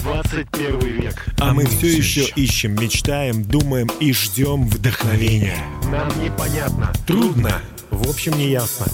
[0.00, 1.26] 21 век.
[1.38, 5.58] А мы все еще ищем, мечтаем, думаем и ждем вдохновения.
[5.90, 6.92] Нам непонятно.
[7.06, 7.60] Трудно.
[7.90, 8.86] В общем, не ясно.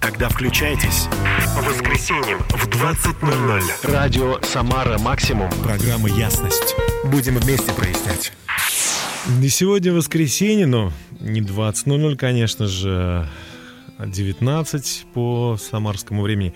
[0.00, 1.06] Тогда включайтесь.
[1.56, 3.62] По воскресеньям в 20.00.
[3.84, 5.50] Радио «Самара Максимум».
[5.62, 6.74] Программа «Ясность».
[7.04, 8.32] Будем вместе прояснять.
[9.28, 13.28] Не сегодня воскресенье, но не 20.00, конечно же,
[13.98, 16.54] 19 по самарскому времени.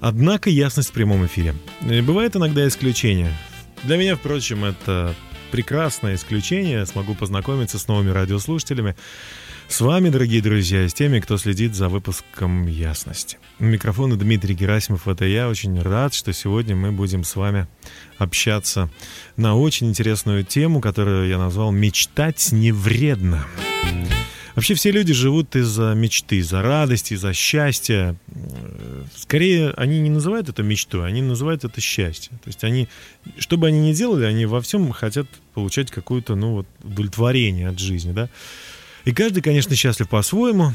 [0.00, 1.54] Однако ясность в прямом эфире.
[1.88, 3.32] И бывает иногда исключение.
[3.84, 5.14] Для меня, впрочем, это
[5.50, 6.86] прекрасное исключение.
[6.86, 8.96] Смогу познакомиться с новыми радиослушателями.
[9.68, 13.38] С вами, дорогие друзья, и с теми, кто следит за выпуском «Ясности».
[13.58, 15.48] У микрофона Дмитрий Герасимов, это я.
[15.48, 17.66] Очень рад, что сегодня мы будем с вами
[18.16, 18.88] общаться
[19.36, 23.44] на очень интересную тему, которую я назвал «Мечтать не вредно».
[24.56, 28.16] Вообще все люди живут из-за мечты, из-за радости, из-за счастья.
[29.14, 32.32] Скорее, они не называют это мечтой, они называют это счастье.
[32.42, 32.88] То есть они,
[33.38, 37.78] что бы они ни делали, они во всем хотят получать какое-то, ну вот, удовлетворение от
[37.78, 38.30] жизни, да.
[39.04, 40.72] И каждый, конечно, счастлив по-своему.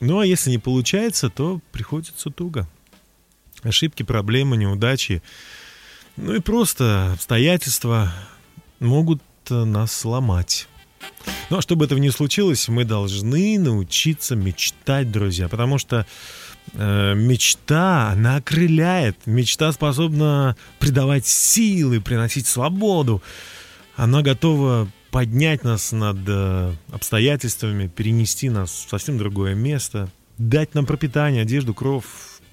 [0.00, 2.66] Ну, а если не получается, то приходится туго.
[3.62, 5.22] Ошибки, проблемы, неудачи,
[6.16, 8.14] ну и просто обстоятельства
[8.80, 10.68] могут нас сломать.
[11.50, 16.06] Ну, а чтобы этого не случилось, мы должны научиться мечтать, друзья, потому что
[16.72, 23.22] э, мечта, она окрыляет, мечта способна придавать силы, приносить свободу.
[23.96, 30.86] Она готова поднять нас над э, обстоятельствами, перенести нас в совсем другое место, дать нам
[30.86, 32.04] пропитание, одежду, кровь.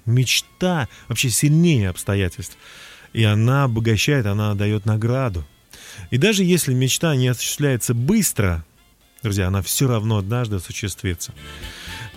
[0.04, 2.56] Мечта вообще сильнее обстоятельств.
[3.12, 5.44] И она обогащает, она дает награду.
[6.12, 8.64] И даже если мечта не осуществляется быстро,
[9.22, 11.32] друзья, она все равно однажды осуществится.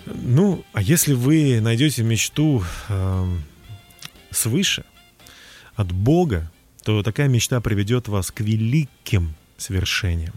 [0.04, 3.38] Ну, а если вы найдете мечту э,
[4.30, 4.84] свыше,
[5.76, 6.50] от Бога,
[6.84, 10.34] то такая мечта приведет вас к великим свершением.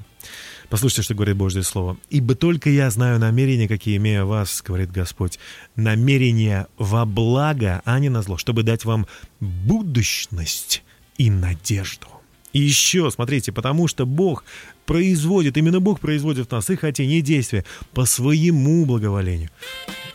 [0.70, 1.98] Послушайте, что говорит Божье Слово.
[2.10, 5.38] «Ибо только я знаю намерения, какие имею вас,— говорит Господь,—
[5.76, 9.06] намерения во благо, а не на зло, чтобы дать вам
[9.42, 10.82] будущность
[11.18, 12.19] и надежду».
[12.54, 14.44] И еще, смотрите, потому что Бог
[14.86, 19.50] производит, именно Бог производит в нас и хотение, и действия по своему благоволению.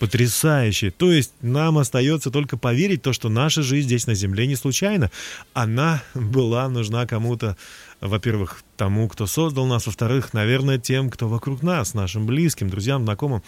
[0.00, 0.90] Потрясающе.
[0.90, 5.10] То есть нам остается только поверить то, что наша жизнь здесь на земле не случайна.
[5.52, 7.56] Она была нужна кому-то
[8.04, 13.42] во-первых, тому, кто создал нас, во-вторых, наверное, тем, кто вокруг нас, нашим близким, друзьям, знакомым.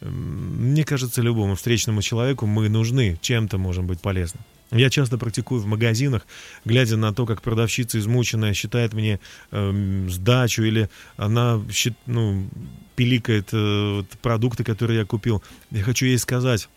[0.00, 4.40] Мне кажется, любому встречному человеку мы нужны, чем-то можем быть полезны.
[4.70, 6.26] Я часто практикую в магазинах,
[6.64, 9.18] глядя на то, как продавщица измученная считает мне
[9.50, 11.62] э, сдачу, или она
[12.06, 12.46] ну,
[12.94, 15.42] пиликает э, продукты, которые я купил.
[15.70, 16.68] Я хочу ей сказать,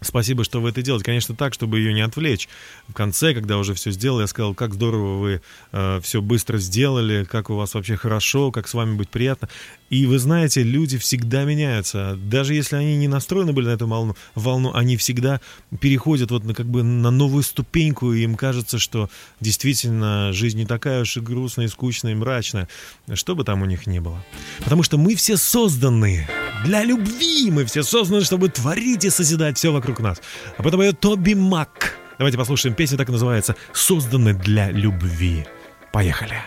[0.00, 1.04] Спасибо, что вы это делаете.
[1.04, 2.48] Конечно, так, чтобы ее не отвлечь.
[2.88, 5.42] В конце, когда уже все сделал, я сказал, как здорово вы
[5.72, 9.48] э, все быстро сделали, как у вас вообще хорошо, как с вами быть приятно.
[9.90, 12.18] И вы знаете, люди всегда меняются.
[12.22, 15.40] Даже если они не настроены были на эту волну, волну они всегда
[15.80, 19.08] переходят вот на, как бы на новую ступеньку, и им кажется, что
[19.40, 22.68] действительно жизнь не такая уж и грустная, и скучная, и мрачная,
[23.14, 24.22] что бы там у них ни было.
[24.58, 26.28] Потому что мы все созданы
[26.64, 30.20] для любви, мы все созданы, чтобы творить и созидать все вокруг нас.
[30.56, 31.94] А потом это Тоби Мак.
[32.18, 35.46] Давайте послушаем песню, так и называется «Созданы для любви».
[35.92, 36.42] Поехали.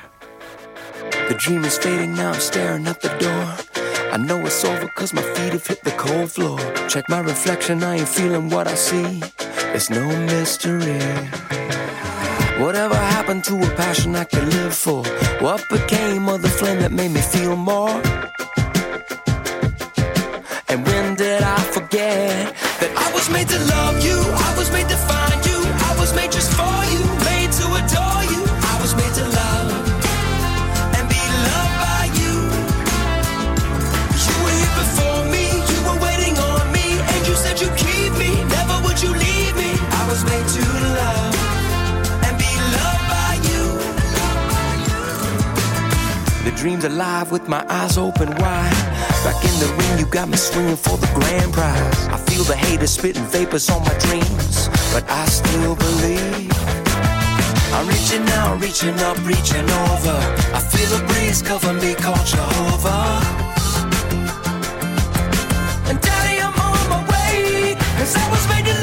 [1.30, 3.72] The dream is fading now, I'm staring at the door.
[4.12, 6.60] I know it's over cause my feet have hit the cold floor.
[6.90, 9.22] Check my reflection, I ain't feeling what I see.
[9.74, 11.00] It's no mystery.
[12.60, 15.04] Whatever happened to a passion I could live for?
[15.40, 18.02] What became of the flame that made me feel more?
[20.68, 21.01] And when
[26.48, 28.42] for you, made to adore you.
[28.72, 29.70] I was made to love.
[30.98, 32.36] And be loved by you.
[34.26, 35.46] You were here before me.
[35.72, 38.32] You were waiting on me, and you said you'd keep me.
[38.50, 39.72] Never would you leave me.
[40.00, 40.64] I was made to
[41.00, 41.36] love
[42.26, 43.64] and be loved by you.
[46.46, 48.78] The dream's alive with my eyes open wide.
[49.24, 52.08] Back in the ring, you got me swinging for the grand prize.
[52.08, 56.31] I feel the haters spitting vapors on my dreams, but I still believe.
[57.74, 60.18] I'm reaching out, reaching up, reaching over.
[60.54, 63.22] I feel a breeze cover me, called Jehovah.
[65.88, 67.76] And daddy, I'm on my way.
[67.98, 68.81] Cause I was made to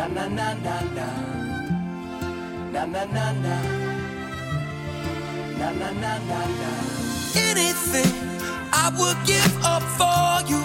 [0.00, 1.08] Na na na na na.
[2.72, 3.56] Na na na na.
[5.58, 6.70] Na na na na na.
[7.36, 8.12] Anything
[8.72, 10.62] I would give up for you.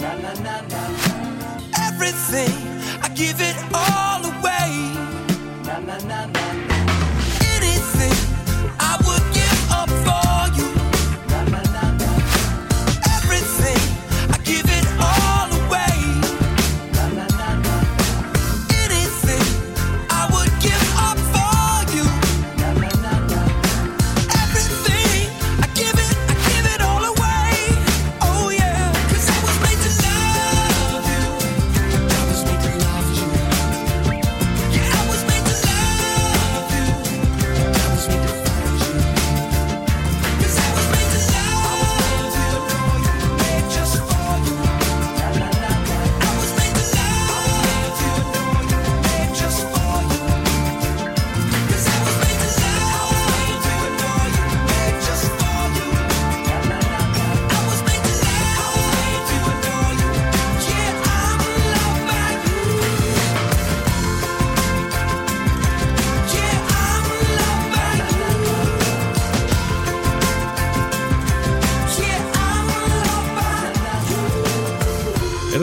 [0.00, 1.10] Na na na na na.
[1.88, 2.54] Everything
[3.02, 4.70] I give it all away.
[5.66, 6.44] Na na na na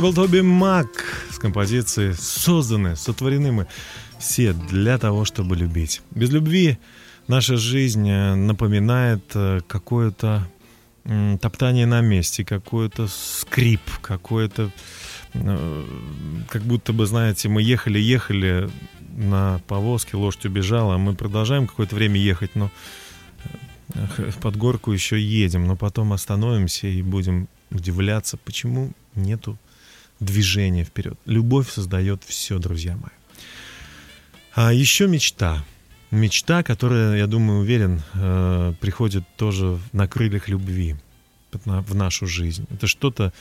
[0.05, 0.87] был Тоби Мак
[1.31, 3.67] с композицией «Созданы, сотворены мы
[4.19, 6.03] все для того, чтобы любить».
[6.11, 6.77] Без любви
[7.27, 10.47] наша жизнь э, напоминает э, какое-то
[11.41, 14.69] топтание на месте, какой-то скрип, какое-то...
[15.33, 15.83] э,
[16.49, 18.69] Как будто бы, знаете, мы ехали-ехали
[19.17, 22.69] на повозке, лошадь убежала, а мы продолжаем какое-то время ехать, но
[24.39, 29.57] под горку еще едем, но потом остановимся и будем удивляться, почему нету
[30.19, 31.17] движения вперед.
[31.25, 33.11] Любовь создает все, друзья мои.
[34.53, 35.63] А еще мечта.
[36.11, 40.95] Мечта, которая, я думаю, уверен, э, приходит тоже на крыльях любви
[41.51, 42.65] в нашу жизнь.
[42.69, 43.33] Это что-то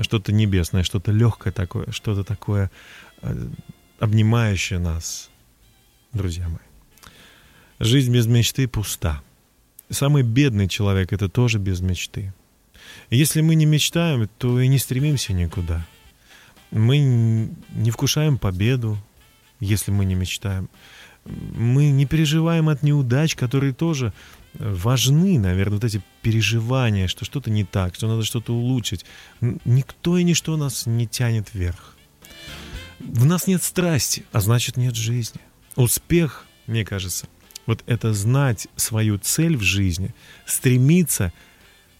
[0.00, 2.70] что небесное, что-то легкое такое, что-то такое
[3.22, 3.48] э,
[3.98, 5.30] обнимающее нас,
[6.12, 6.58] друзья мои.
[7.78, 9.22] Жизнь без мечты пуста.
[9.88, 12.32] Самый бедный человек— это тоже без мечты.
[13.08, 15.86] Если мы не мечтаем, то и не стремимся никуда.
[16.70, 18.98] Мы не вкушаем победу,
[19.58, 20.68] если мы не мечтаем.
[21.24, 24.12] Мы не переживаем от неудач, которые тоже
[24.54, 29.04] э, важны, наверное, вот эти переживания, что что-то не так, что надо что-то улучшить.
[29.40, 31.96] Никто и ничто нас не тянет вверх.
[33.00, 35.40] В нас нет страсти, а значит нет жизни.
[35.76, 37.26] Успех, мне кажется,
[37.66, 40.14] вот это знать свою цель в жизни,
[40.46, 41.32] стремиться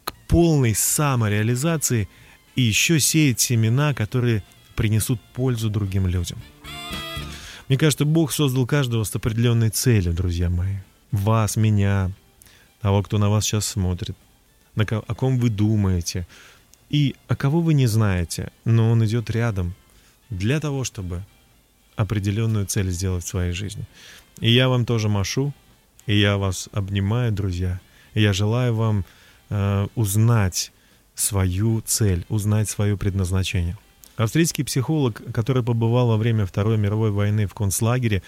[0.04, 2.08] к полной самореализации
[2.56, 4.42] и еще сеять семена, которые
[4.80, 6.38] принесут пользу другим людям.
[7.68, 10.76] Мне кажется, Бог создал каждого с определенной целью, друзья мои.
[11.12, 12.10] Вас, меня,
[12.80, 14.16] того, кто на вас сейчас смотрит,
[14.74, 16.26] на ко- о ком вы думаете,
[16.88, 19.74] и о кого вы не знаете, но Он идет рядом
[20.30, 21.24] для того, чтобы
[21.96, 23.84] определенную цель сделать в своей жизни.
[24.40, 25.52] И я вам тоже машу,
[26.06, 27.80] и я вас обнимаю, друзья.
[28.14, 29.04] И я желаю вам
[29.50, 30.72] э, узнать
[31.14, 33.76] свою цель, узнать свое предназначение.
[34.20, 38.22] Австрийский психолог, который побывал во время Второй мировой войны в концлагере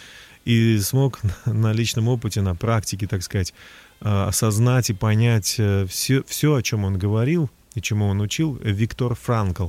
[0.45, 3.53] и смог на личном опыте, на практике, так сказать,
[4.01, 9.15] э, осознать и понять все, все, о чем он говорил и чему он учил, Виктор
[9.15, 9.69] Франкл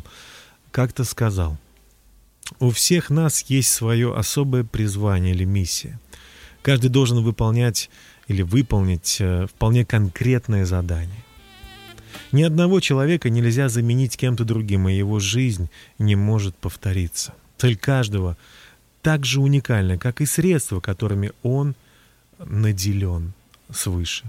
[0.72, 1.58] как-то сказал,
[2.60, 6.00] у всех нас есть свое особое призвание или миссия.
[6.62, 7.90] Каждый должен выполнять
[8.28, 11.23] или выполнить э, вполне конкретное задание.
[12.32, 17.34] Ни одного человека нельзя заменить кем-то другим, и его жизнь не может повториться.
[17.58, 18.38] Цель каждого
[19.02, 21.76] так же уникальна, как и средства, которыми он
[22.40, 23.34] наделен
[23.72, 24.26] свыше.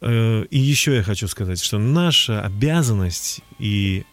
[0.00, 4.04] Э, И еще я хочу сказать, что наша обязанность и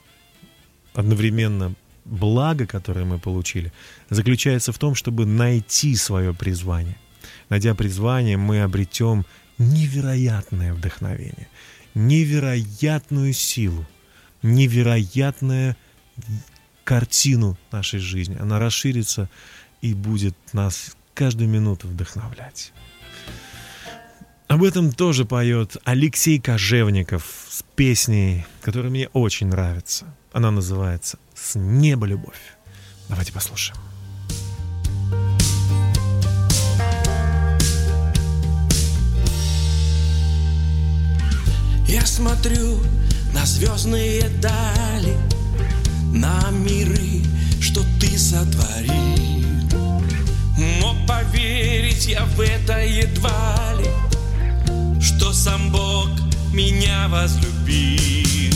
[0.94, 1.74] одновременно
[2.06, 3.72] благо, которое мы получили,
[4.10, 6.98] заключается в том, чтобы найти свое призвание.
[7.50, 9.26] Найдя призвание, мы обретем
[9.58, 11.48] невероятное вдохновение,
[11.98, 13.86] невероятную силу,
[14.44, 15.76] невероятную
[16.84, 18.38] картину нашей жизни.
[18.40, 19.30] Она расширится
[19.82, 22.72] и будет нас каждую минуту вдохновлять.
[24.48, 30.06] Об этом тоже поет Алексей Кожевников с песней, которая мне очень нравится.
[30.32, 32.40] Она называется «С неба любовь».
[33.10, 33.87] Давайте послушаем.
[41.88, 42.80] Я смотрю
[43.34, 45.16] на звездные дали,
[46.14, 47.24] на миры,
[47.62, 48.94] что ты сотворил.
[50.82, 53.90] Мог поверить я в это едва ли,
[55.02, 56.10] что сам Бог
[56.52, 58.54] меня возлюбил.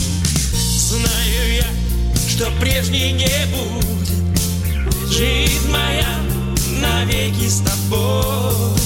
[0.76, 1.66] Знаю я,
[2.28, 6.18] что прежней не будет, жизнь моя
[6.80, 8.76] навеки с тобой.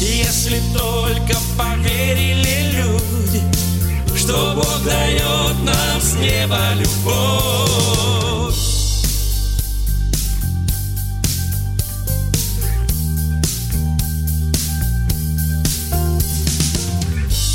[0.00, 3.57] Если только поверили люди,
[4.28, 8.54] что Бог дает нам с неба любовь.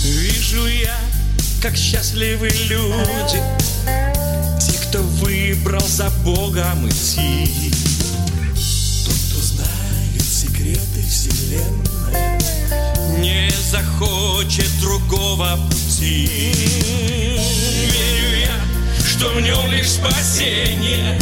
[0.03, 0.97] Вижу я,
[1.61, 3.43] как счастливы люди
[4.59, 7.71] Те, кто выбрал за Богом идти.
[9.05, 12.39] Тот, кто знает секреты вселенной
[13.19, 16.79] Не захочет другого пути Верю
[18.39, 21.19] я, что в нем лишь спасение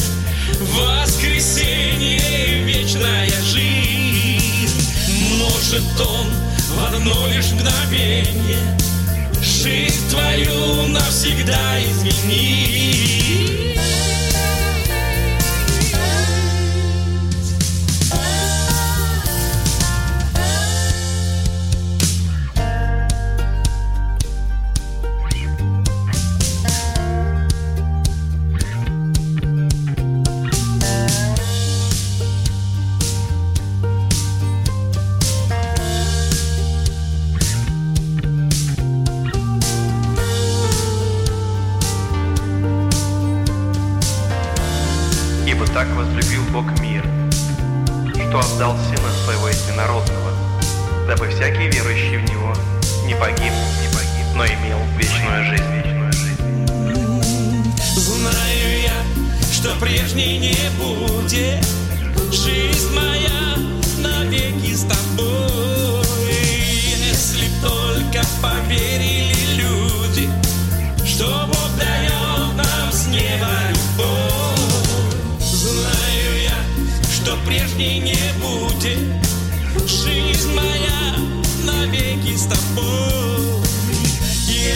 [0.59, 4.89] Воскресенье и вечная жизнь.
[5.37, 6.27] Может он
[6.69, 8.77] в одно лишь мгновение
[9.41, 13.77] Жизнь твою навсегда изменить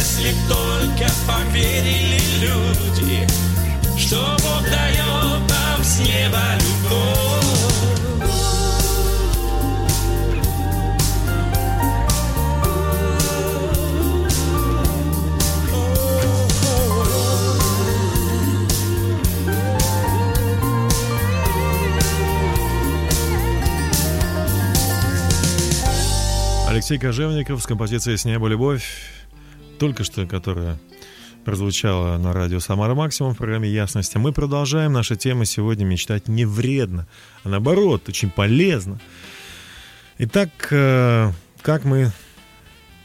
[0.08, 3.28] Если только поверили люди
[3.98, 7.26] Что Бог дает нам с неба любовь.
[26.68, 28.84] Алексей Кожевников с композицией «С неба любовь»,
[29.78, 30.80] только что которая
[31.46, 34.16] прозвучала на радио «Самара Максимум» в программе «Ясность».
[34.16, 34.92] А мы продолжаем.
[34.92, 37.08] Наша тема сегодня «Мечтать не вредно»,
[37.44, 39.00] а наоборот, очень полезно.
[40.18, 42.12] Итак, э, как мы...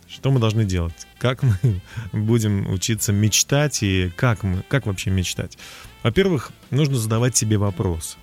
[0.09, 1.07] Что мы должны делать?
[1.19, 1.55] Как мы
[2.13, 4.65] будем учиться мечтать и как мы...
[4.69, 5.59] Как вообще мечтать?
[6.03, 8.17] Во-первых, нужно задавать себе вопросы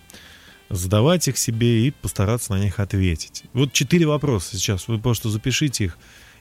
[0.69, 3.43] задавать их себе и постараться на них ответить.
[3.53, 4.89] Вот четыре вопроса сейчас.
[4.89, 5.97] Вы просто запишите их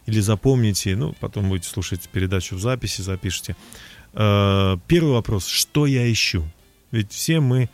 [0.07, 3.57] или запомните, ну, потом будете слушать передачу в записи, запишите.
[4.15, 5.47] Э, Первый вопрос.
[5.47, 6.45] Что я ищу?
[6.93, 7.69] Ведь все мы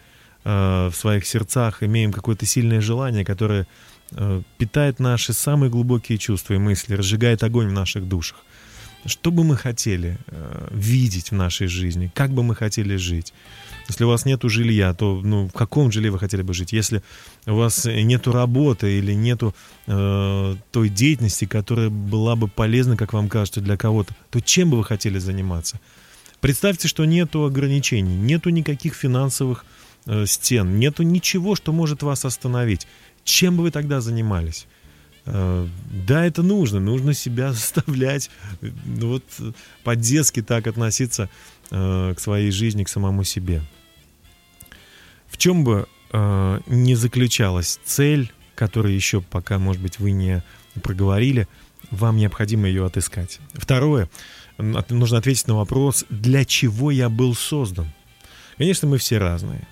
[0.44, 3.66] э, в своих сердцах имеем какое-то сильное желание, которое
[4.10, 8.38] э, питает наши самые глубокие чувства и мысли, разжигает огонь в наших душах.
[9.04, 10.16] Что бы мы хотели
[10.70, 12.12] видеть в нашей жизни?
[12.14, 13.34] Как бы мы хотели жить?
[13.88, 16.72] Если у вас нет жилья, то ну, в каком жилье вы хотели бы жить?
[16.72, 17.02] Если
[17.46, 19.42] у вас нет работы или нет
[19.86, 24.78] э, той деятельности, которая была бы полезна, как вам кажется, для кого-то, то чем бы
[24.78, 25.80] вы хотели заниматься?
[26.40, 29.64] Представьте, что нету ограничений, нету никаких финансовых
[30.06, 32.86] э, стен, нету ничего, что может вас остановить.
[33.24, 34.66] Чем бы вы тогда занимались?
[35.24, 35.66] Э,
[36.06, 39.24] да, это нужно, нужно себя заставлять, ну, вот
[39.84, 41.28] по-детски так относиться э,
[41.72, 43.62] к своей жизни, к самому себе.
[45.28, 50.42] В чем бы э, не заключалась цель, которую еще пока, может быть, вы не
[50.82, 51.48] проговорили,
[51.90, 53.40] вам необходимо ее отыскать.
[53.54, 54.08] Второе,
[54.58, 57.90] нужно ответить на вопрос, для чего я был создан.
[58.58, 59.66] Конечно, мы все разные.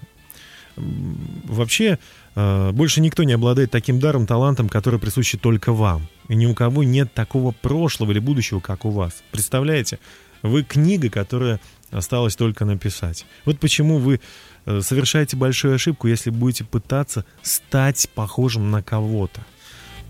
[0.76, 1.98] Вообще,
[2.34, 6.08] э, больше никто не обладает таким даром, талантом, который присущи только вам.
[6.28, 9.22] И ни у кого нет такого прошлого или будущего, как у вас.
[9.30, 9.98] Представляете?
[10.42, 13.26] Вы книга, которая Осталось только написать.
[13.44, 14.20] Вот почему вы
[14.64, 19.44] э, совершаете большую ошибку, если будете пытаться стать похожим на кого-то.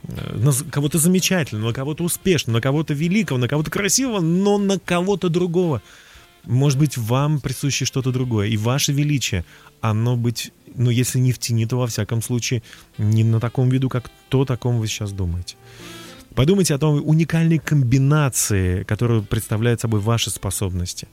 [0.09, 4.79] Э, на кого-то замечательного, на кого-то успешного, на кого-то великого, на кого-то красивого, но на
[4.79, 5.83] кого-то другого.
[6.45, 8.49] Может быть, вам присуще что-то другое.
[8.49, 9.45] И ваше величие,
[9.81, 12.63] оно быть, ну, если не в тени, то во всяком случае
[12.99, 15.57] не на таком виду, как то, о таком вы сейчас думаете.
[16.35, 21.09] Подумайте о том уникальной комбинации, которую представляют собой ваши способности.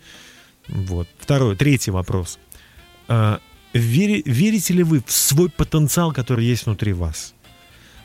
[0.67, 1.07] Вот.
[1.19, 2.39] Второй, третий вопрос.
[3.07, 3.39] А,
[3.73, 7.33] Вери, верите ли вы в свой потенциал, который есть внутри вас?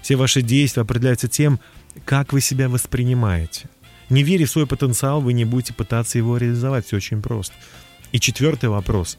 [0.02, 1.61] Все ваши действия определяются тем,
[2.04, 3.69] как вы себя воспринимаете.
[4.11, 6.87] Не веря в свой потенциал, вы не будете пытаться его реализовать.
[6.87, 7.54] Все очень просто.
[8.11, 9.16] И четвертый вопрос.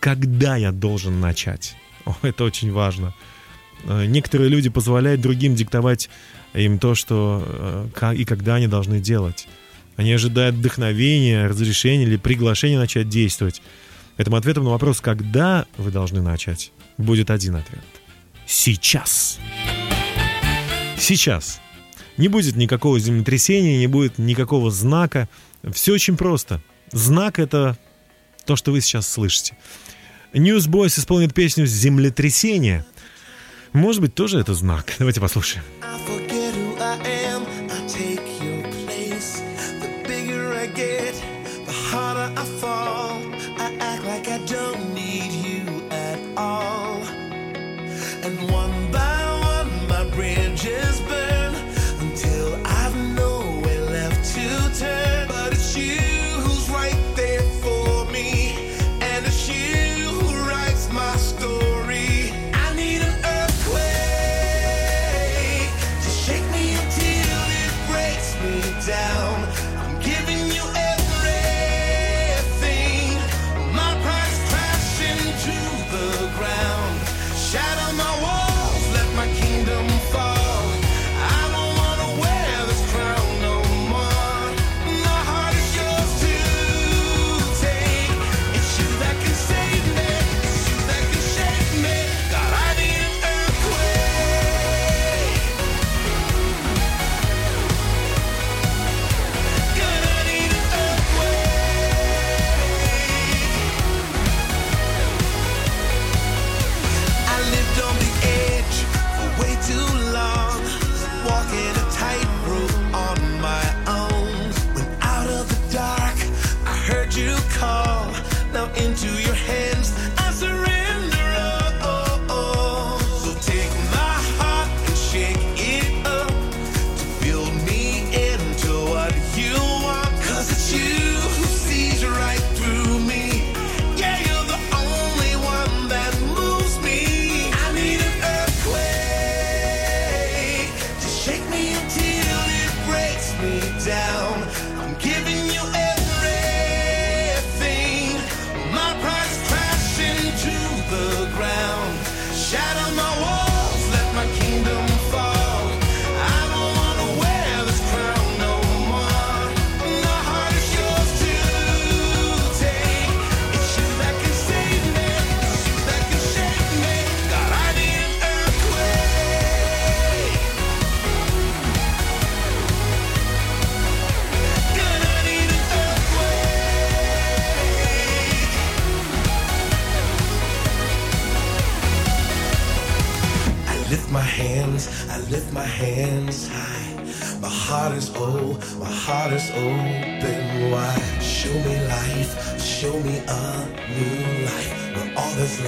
[0.00, 1.74] Когда я должен начать?
[2.04, 3.14] О, это очень важно.
[3.84, 6.10] А, некоторые люди позволяют другим диктовать
[6.54, 9.48] им то, что э, и когда они должны делать.
[9.98, 13.60] Они ожидают вдохновения, разрешения или приглашения начать действовать.
[14.16, 17.82] Этим ответом на вопрос, когда вы должны начать, будет один ответ.
[18.46, 19.40] Сейчас.
[20.96, 21.60] Сейчас.
[22.16, 25.28] Не будет никакого землетрясения, не будет никакого знака.
[25.72, 26.62] Все очень просто.
[26.92, 27.76] Знак— это
[28.46, 29.56] то, что вы сейчас слышите.
[30.32, 32.84] Newsboys исполнит песню «Землетрясение».
[33.72, 34.94] Может быть, тоже это знак.
[35.00, 35.64] Давайте послушаем.
[40.78, 41.14] get,
[41.66, 43.20] the harder I fall.
[43.64, 47.02] I act like I don't need you at all.
[48.24, 48.77] And one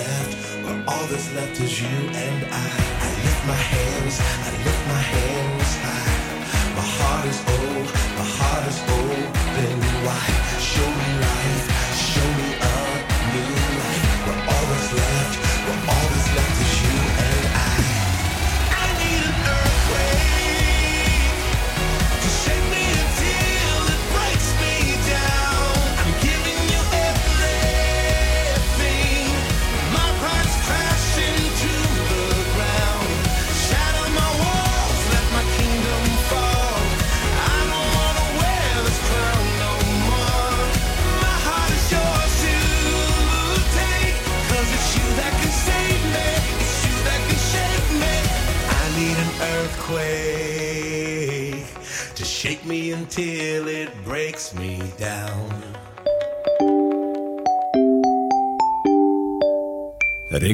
[0.00, 0.32] left,
[0.64, 2.70] where all that's left is you and I.
[3.06, 5.49] I lift my hands, I lift my hands.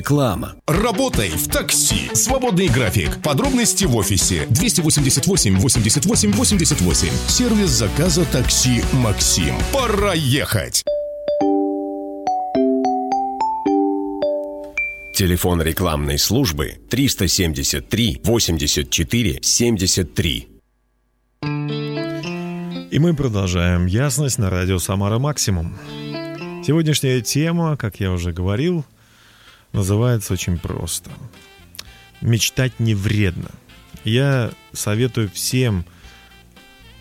[0.07, 0.55] Реклама.
[0.69, 2.15] Работай в такси.
[2.15, 3.21] Свободный график.
[3.25, 4.47] Подробности в офисе.
[4.51, 7.09] 288 88 88.
[7.27, 9.57] Сервис заказа такси «Максим».
[9.73, 10.85] Пора ехать.
[15.13, 20.49] Телефон рекламной службы 373 84 73.
[22.93, 25.77] И мы продолжаем ясность на радио «Самара Максимум».
[26.65, 28.85] Сегодняшняя тема, как я уже говорил,
[29.73, 31.11] называется очень просто.
[32.21, 33.51] Мечтать не вредно.
[34.05, 35.85] Я советую всем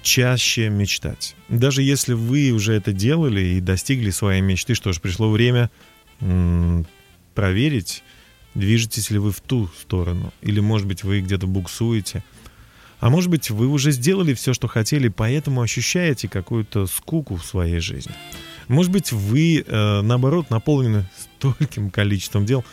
[0.01, 1.35] чаще мечтать.
[1.49, 5.69] Даже если вы уже это делали и достигли своей мечты, что ж, пришло время
[7.33, 8.03] проверить,
[8.53, 12.23] движетесь ли вы в ту сторону, или, может быть, вы где-то буксуете.
[12.99, 17.79] А может быть, вы уже сделали все, что хотели, поэтому ощущаете какую-то скуку в своей
[17.79, 18.13] жизни.
[18.67, 22.63] Может быть, вы, э, наоборот, наполнены стольким количеством дел,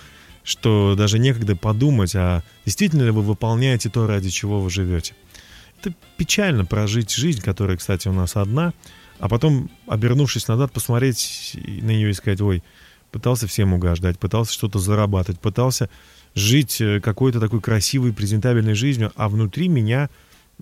[0.44, 5.14] что даже некогда подумать, а действительно ли вы выполняете то, ради чего вы живете.
[5.80, 8.72] Это печально прожить жизнь, которая, кстати, у нас одна,
[9.18, 12.62] а потом, обернувшись назад, посмотреть на нее и сказать, ой,
[13.10, 15.88] пытался всем угождать, пытался что-то зарабатывать, пытался
[16.34, 20.08] жить э, какой-то такой красивой, презентабельной жизнью, а внутри меня,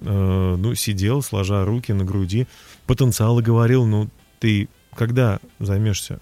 [0.00, 2.46] э, ну, сидел, сложа руки на груди,
[2.86, 4.08] потенциал и говорил, ну,
[4.40, 6.20] ты когда займешься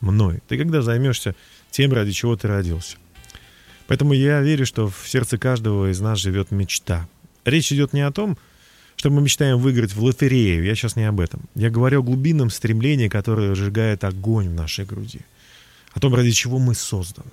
[0.00, 0.40] мной?
[0.48, 1.34] Ты когда займешься
[1.70, 2.96] тем, ради чего ты родился?
[3.86, 7.08] Поэтому я верю, что в сердце каждого из нас живет мечта.
[7.44, 8.38] Речь идет не о том,
[8.96, 10.64] что мы мечтаем выиграть в лотерею.
[10.64, 11.42] Я сейчас не об этом.
[11.54, 15.20] Я говорю о глубинном стремлении, которое разжигает огонь в нашей груди.
[15.92, 17.30] О том, ради чего мы созданы.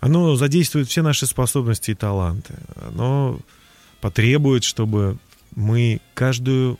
[0.00, 2.54] Оно задействует все наши способности и таланты.
[2.74, 3.38] Оно
[4.00, 5.16] потребует, чтобы
[5.54, 6.78] мы каждую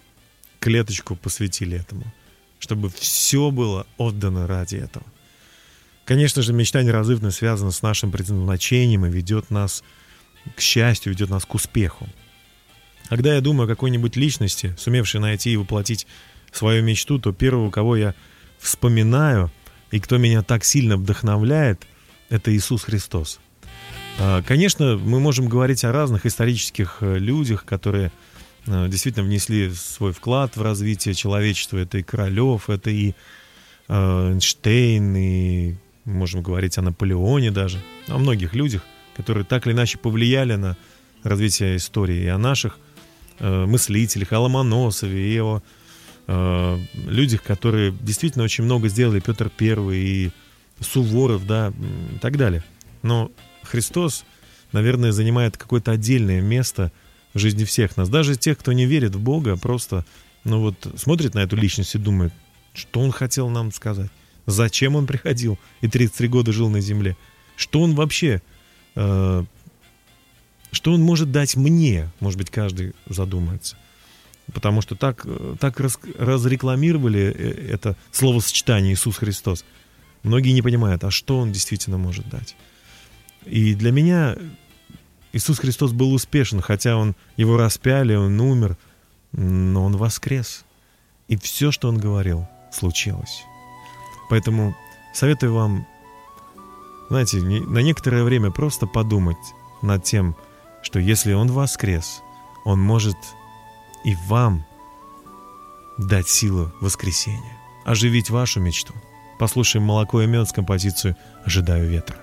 [0.59, 2.05] клеточку посвятили этому.
[2.62, 5.05] Чтобы все было отдано ради этого.
[6.05, 9.83] Конечно же, мечта неразрывно связана с нашим предназначением и ведет нас
[10.55, 12.09] к счастью, ведет нас к успеху.
[13.09, 16.07] Когда я думаю о какой-нибудь личности, сумевшей найти и воплотить
[16.53, 18.14] свою мечту, то первого, кого я
[18.61, 19.51] вспоминаю
[19.90, 21.83] и кто меня так сильно вдохновляет,
[22.29, 23.40] это Иисус Христос.
[24.20, 28.12] А, конечно, мы можем говорить о разных исторических э, людях, которые
[28.66, 31.79] действительно внесли свой вклад в развитие человечества.
[31.79, 33.14] Это и Королев, это и
[33.88, 38.83] э, Эйнштейн, и можем говорить о Наполеоне даже, о многих людях,
[39.16, 40.77] которые так или иначе повлияли на
[41.22, 42.79] развитие истории, и о наших
[43.38, 45.62] э, мыслителях, о Ломоносове, и о
[46.27, 50.31] э, людях, которые действительно очень много сделали, Петр Первый и
[50.81, 51.72] Суворов, да,
[52.14, 52.64] и так далее.
[53.03, 53.31] Но
[53.62, 54.25] Христос,
[54.72, 56.92] наверное, занимает какое-то отдельное место
[57.35, 58.09] жизни всех нас.
[58.09, 60.05] Даже тех, кто не верит в Бога, просто,
[60.45, 62.33] ну вот, смотрит на эту личность и думает,
[62.75, 64.11] что он хотел нам сказать,
[64.47, 67.16] зачем он приходил и 33 года жил на земле,
[67.57, 68.40] что он вообще
[68.95, 69.45] Э,
[70.71, 73.77] что он может дать мне, может быть, каждый задумается.
[74.53, 79.64] Потому что так, э, так раз, разрекламировали э, это словосочетание Иисус Христос.
[80.23, 82.57] Многие не понимают, а что он действительно может дать.
[83.45, 84.37] И для меня
[85.33, 88.77] Иисус Христос был успешен, хотя он, его распяли, он умер,
[89.33, 90.64] но он воскрес.
[91.29, 93.45] И все, что он говорил, случилось.
[94.29, 94.77] Поэтому
[95.14, 95.87] советую вам
[97.12, 99.37] знаете, на некоторое время просто подумать
[99.83, 100.35] над тем,
[100.83, 102.23] что если Он воскрес,
[102.64, 103.18] Он может
[104.03, 104.64] и вам
[105.99, 108.95] дать силу воскресения, оживить вашу мечту.
[109.38, 111.14] Послушаем «Молоко и мед» с композицию
[111.45, 112.16] «Ожидаю ветра»,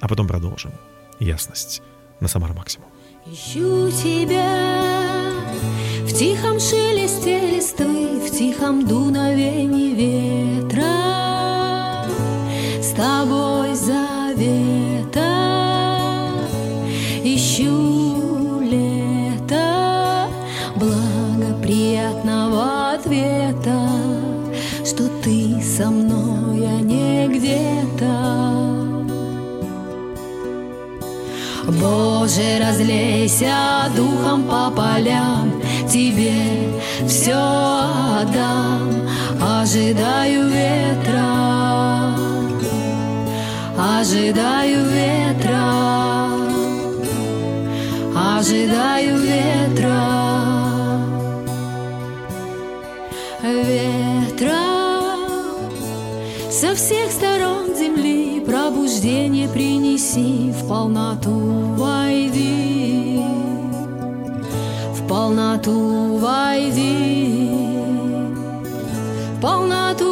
[0.00, 0.72] а потом продолжим.
[1.20, 1.80] Ясность
[2.22, 2.88] на Самар Максимум.
[3.26, 4.46] Ищу тебя
[6.06, 11.11] в тихом шелесте листвы, в тихом дуновении ветра.
[31.82, 36.32] Боже, разлейся духом по полям Тебе
[37.08, 39.08] все отдам,
[39.40, 41.42] ожидаю ветра
[43.76, 46.28] Ожидаю ветра,
[48.14, 50.02] ожидаю ветра,
[53.42, 54.01] ветра
[56.62, 63.20] со всех сторон земли пробуждение принеси в полноту войди,
[64.94, 67.50] в полноту войди,
[69.36, 70.11] в полноту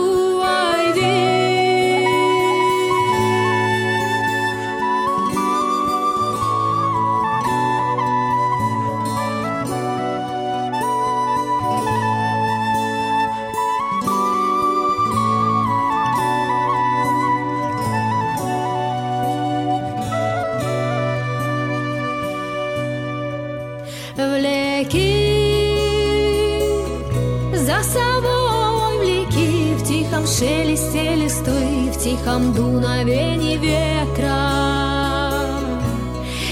[32.31, 35.33] тихом дуновении ветра.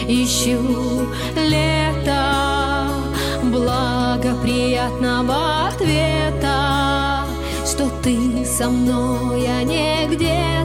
[0.09, 2.89] Ищу лето
[3.45, 7.25] благоприятного ответа,
[7.65, 10.59] что ты со мной, а не где-то.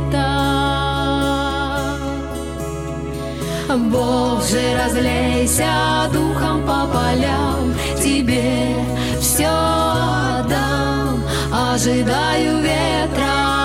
[3.92, 8.76] Боже, разлейся духом по полям, тебе
[9.20, 13.63] все отдам, ожидаю ветра,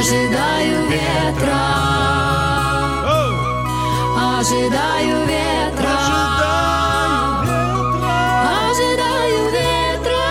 [0.00, 1.60] ожидаю ветра,
[4.38, 5.96] ожидаю ветра,
[8.70, 10.22] ожидаю ветра.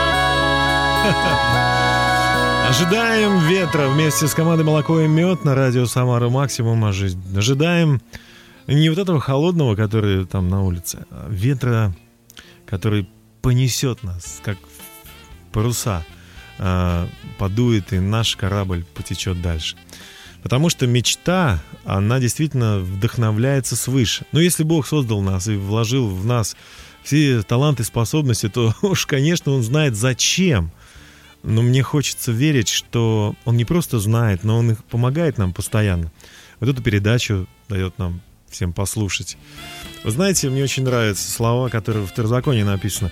[2.70, 6.84] Ожидаем ветра вместе с командой «Молоко и мед» на радио «Самара Максимум».
[6.86, 8.02] Ожи- Ожидаем
[8.66, 11.94] не вот этого холодного, который там на улице, а ветра,
[12.66, 13.08] который
[13.44, 14.58] понесет нас, как
[15.52, 16.19] паруса, а,
[17.38, 19.78] подует, и наш корабль потечет дальше.
[20.44, 24.26] Потому что мечта, она действительно вдохновляется свыше.
[24.32, 26.56] Но если Бог создал нас и вложил в нас
[27.04, 30.72] все таланты, способности, то уж, конечно, Он знает зачем.
[31.44, 36.12] Но мне хочется верить, что Он не просто знает, но Он их помогает нам постоянно.
[36.60, 39.38] Вот эту передачу дает нам всем послушать.
[40.04, 43.12] Вы знаете, мне очень нравятся слова, которые в Второзаконе написано.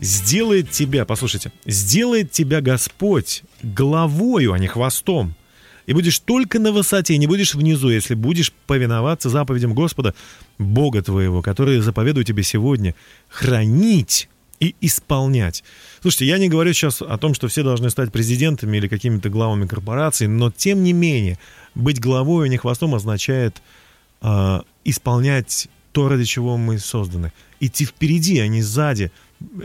[0.00, 5.34] «Сделает тебя, послушайте, сделает тебя Господь головою, а не хвостом.
[5.86, 10.14] И будешь только на высоте, не будешь внизу, если будешь повиноваться заповедям Господа,
[10.58, 12.94] Бога твоего, который заповедую тебе сегодня,
[13.28, 14.28] хранить
[14.60, 15.64] и исполнять.
[16.02, 19.66] Слушайте, я не говорю сейчас о том, что все должны стать президентами или какими-то главами
[19.66, 21.38] корпораций, но тем не менее,
[21.74, 23.62] быть главой, а не хвостом означает
[24.20, 27.32] а, исполнять то, ради чего мы созданы.
[27.60, 29.10] Идти впереди, а не сзади.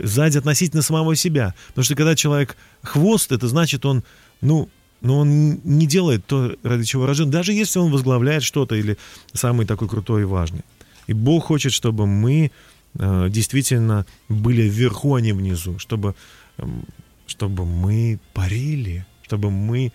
[0.02, 1.54] Сзади относительно самого себя.
[1.68, 4.04] Потому что когда человек хвост, это значит, он,
[4.40, 4.68] ну,
[5.00, 8.96] но он не делает то, ради чего рожден, даже если он возглавляет что-то или
[9.32, 10.62] самый такой крутой и важный.
[11.06, 12.50] И Бог хочет, чтобы мы
[12.98, 16.14] э, действительно были вверху, а не внизу, чтобы,
[16.56, 16.84] эм,
[17.26, 19.92] чтобы мы парили, чтобы мы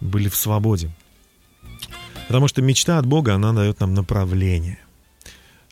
[0.00, 0.90] были в свободе.
[2.26, 4.78] Потому что мечта от Бога, она дает нам направление.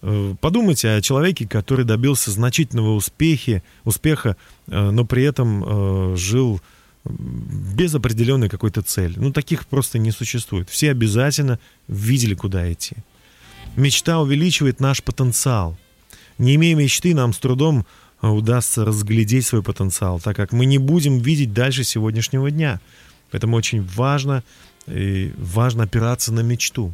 [0.06, 4.36] Э, Подумайте о человеке, который добился значительного успехи, успеха,
[4.68, 6.60] э, но при этом э, жил
[7.04, 9.14] без определенной какой-то цели.
[9.16, 10.70] Ну, таких просто не существует.
[10.70, 12.96] Все обязательно видели, куда идти.
[13.74, 15.76] Мечта увеличивает наш потенциал.
[16.38, 17.84] Не имея мечты, нам с трудом
[18.22, 22.80] удастся разглядеть свой потенциал, так как мы не будем видеть дальше сегодняшнего дня.
[23.30, 24.42] Поэтому очень важно,
[24.86, 26.92] и важно опираться на мечту.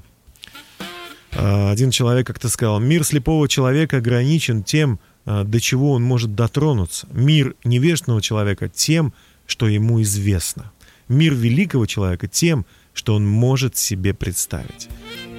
[1.34, 6.34] А, Один человек как-то сказал, мир слепого человека ограничен тем, а, до чего он может
[6.34, 7.08] дотронуться.
[7.12, 9.12] Мир невежественного человека тем,
[9.46, 10.72] что ему известно.
[11.08, 14.88] Мир великого человека тем, что он может себе представить.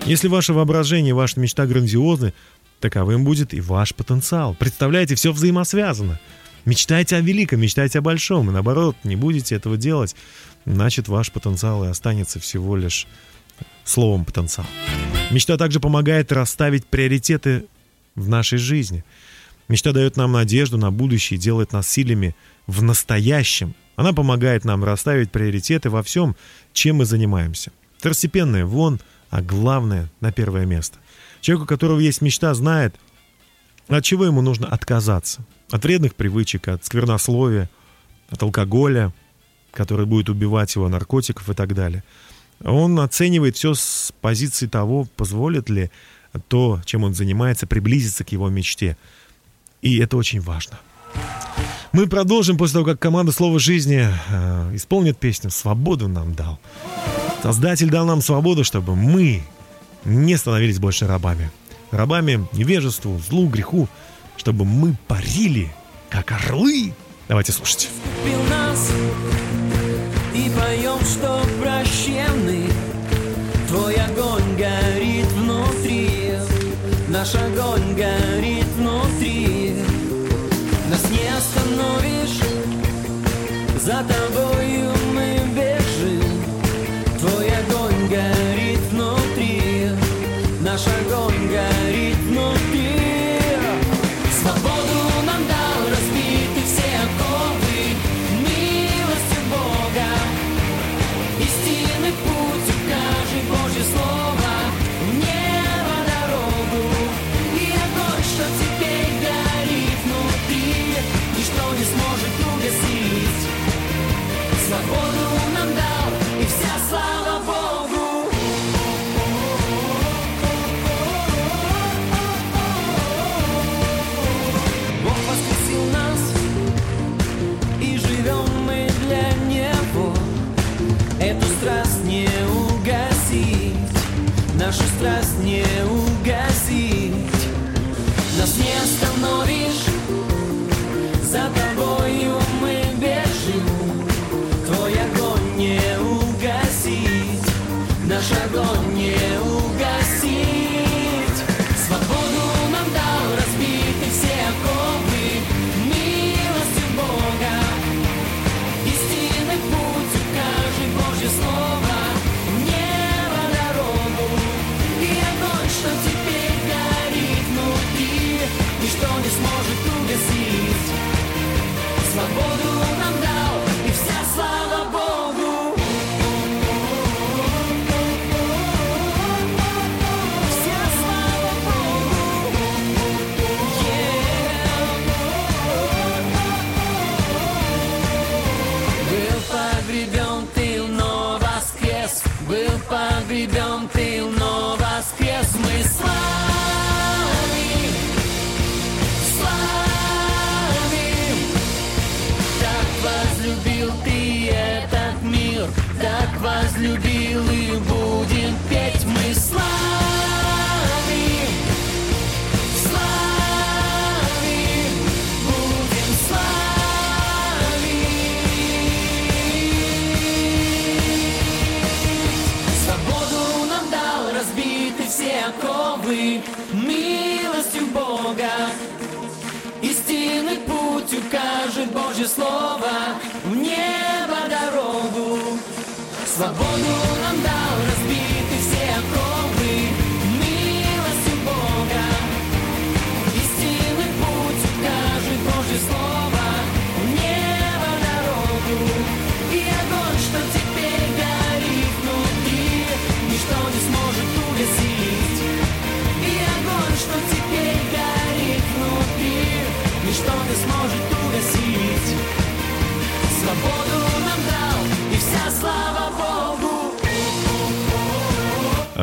[0.06, 2.34] Если ваше воображение, ваша мечта грандиозны,
[2.80, 4.56] таковым будет и ваш потенциал.
[4.56, 6.20] Представляете, все взаимосвязано.
[6.66, 10.16] Мечтайте о великом, мечтайте о большом, и наоборот, не будете этого делать,
[10.66, 13.08] значит, ваш потенциал и останется всего лишь
[13.84, 14.68] словом потенциал.
[15.32, 17.66] Мечта также помогает расставить приоритеты
[18.16, 19.04] в нашей жизни.
[19.68, 22.36] Мечта дает нам надежду на будущее делает нас сильными
[22.68, 23.76] в настоящем.
[23.96, 26.36] Она помогает нам расставить приоритеты во всем,
[26.74, 27.72] чем мы занимаемся.
[27.98, 30.98] Второстепенное вон, а главное на первое место.
[31.42, 32.96] Человек, у которого есть мечта, знает,
[33.88, 35.46] от чего ему нужно отказаться.
[35.72, 37.70] От вредных привычек, от сквернословия,
[38.30, 39.14] от алкоголя,
[39.72, 42.04] который будет убивать его, наркотиков и так далее.
[42.64, 45.92] Он оценивает все с позиции того, позволит ли
[46.48, 48.98] то, чем он занимается, приблизиться к его мечте.
[49.82, 50.80] И это очень важно.
[51.92, 56.60] Мы продолжим после того, как команда «Слово жизни» э, исполнит песню «Свободу нам дал».
[57.44, 59.44] Создатель дал нам свободу, чтобы мы
[60.06, 61.52] не становились больше рабами.
[61.92, 63.88] Рабами невежеству, злу, греху,
[64.38, 65.72] чтобы мы парили,
[66.10, 66.94] как орлы.
[67.28, 67.90] Давайте слушать.
[70.34, 71.33] И поем, что
[71.94, 72.63] she and me.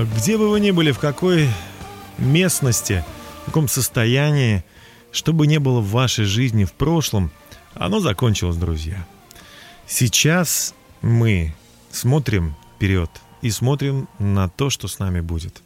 [0.05, 1.49] Где бы вы ни были, в какой
[2.17, 3.05] местности,
[3.43, 4.65] в каком состоянии,
[5.13, 7.31] что бы ни было в вашей жизни в прошлом,
[7.75, 9.07] оно закончилось, друзья.
[9.87, 11.55] Сейчас мы
[11.91, 13.11] смотрим вперед
[13.43, 15.63] и смотрим на то, что с нами будет.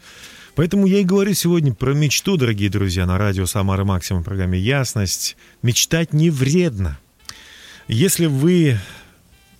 [0.56, 4.58] Поэтому я и говорю сегодня про мечту, дорогие друзья, на радио «Самара Максимум» в программе
[4.58, 5.36] «Ясность».
[5.62, 6.98] Мечтать не вредно.
[7.86, 8.80] Если вы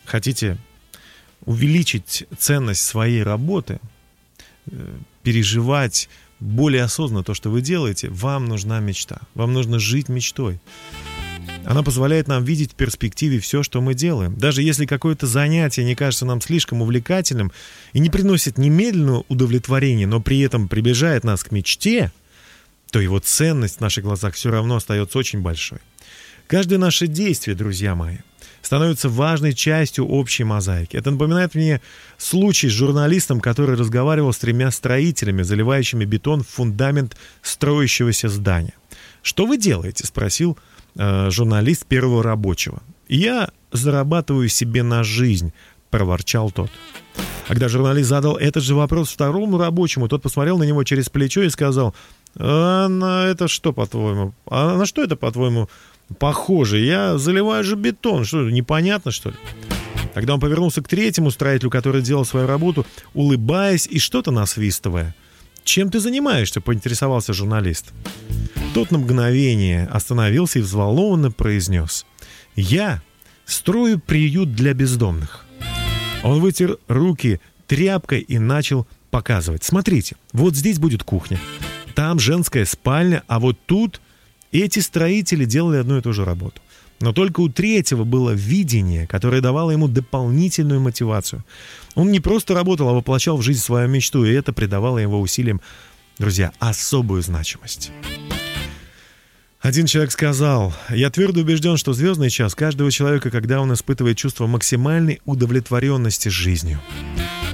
[0.05, 0.57] хотите
[1.45, 3.79] увеличить ценность своей работы,
[5.23, 6.09] переживать
[6.41, 9.21] более осознанно то, что вы делаете, вам нужна мечта.
[9.35, 10.61] Вам нужно жить мечтой.
[11.65, 14.37] Она позволяет нам видеть в перспективе все, что мы делаем.
[14.37, 17.53] Даже если какое-то занятие не кажется нам слишком увлекательным
[17.95, 22.13] и не приносит немедленного удовлетворения, но при этом приближает нас к мечте,
[22.91, 25.79] то его ценность в наших глазах все равно остается очень большой.
[26.47, 28.19] Каждое наше действие, друзья мои,
[28.65, 30.97] становится важной частью общей мозаики.
[30.97, 31.83] Это напоминает мне
[32.17, 38.75] случай с журналистом, который разговаривал с тремя строителями, заливающими бетон в фундамент строящегося здания.
[39.23, 40.57] «Что вы делаете?»— спросил
[40.97, 42.83] э, журналист первого рабочего.
[43.07, 45.53] «Я зарабатываю себе на жизнь»,—
[45.91, 46.71] проворчал тот.
[47.47, 51.51] Когда журналист задал этот же вопрос второму рабочему, тот посмотрел на него через плечо и
[51.51, 51.95] сказал,
[52.37, 54.33] «А на это что, по-твоему?
[54.47, 55.69] А на что это, по-твоему,
[56.19, 56.79] похоже?
[56.79, 58.25] Я заливаю же бетон.
[58.25, 59.37] Что, непонятно, что ли?»
[60.15, 65.15] Тогда он повернулся к третьему строителю, который делал свою работу, улыбаясь и что-то насвистывая.
[65.65, 67.93] «Чем ты занимаешься?»— поинтересовался журналист.
[68.75, 72.07] Тот на мгновение остановился и взволнованно произнес.
[72.55, 73.03] «Я
[73.45, 75.47] строю приют для бездомных».
[76.23, 79.65] Он вытер руки тряпкой и начал показывать.
[79.65, 81.39] Смотрите, вот здесь будет кухня,
[81.95, 84.01] там женская спальня, а вот тут
[84.59, 86.61] эти строители делали одну и ту же работу.
[87.01, 91.45] Но только у третьего было видение, которое давало ему дополнительную мотивацию.
[91.95, 95.61] Он не просто работал, а воплощал в жизнь свою мечту, и это придавало его усилиям,
[96.19, 97.91] друзья, особую значимость.
[99.61, 104.47] Один человек сказал, «Я твердо убежден, что звездный час каждого человека, когда он испытывает чувство
[104.47, 106.81] максимальной удовлетворенности жизнью.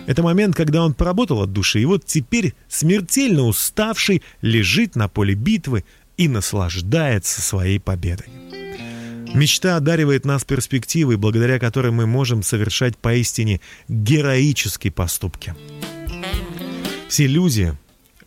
[0.09, 5.35] Это момент, когда он поработал от души, и вот теперь, смертельно уставший, лежит на поле
[5.35, 5.85] битвы
[6.21, 8.27] и наслаждается своей победой.
[9.33, 15.55] Мечта одаривает нас перспективой, благодаря которой мы можем совершать поистине героические поступки.
[17.09, 17.75] Все люди,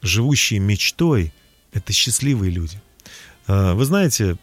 [0.01, 1.31] живущие мечтой,
[1.71, 2.81] это счастливые люди.
[3.45, 4.37] А, Вы знаете,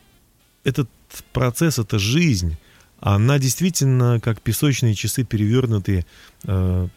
[0.62, 0.88] этот
[1.32, 2.56] процесс, эта жизнь,
[3.00, 6.06] она действительно как песочные часы, перевернутые
[6.44, 6.88] э,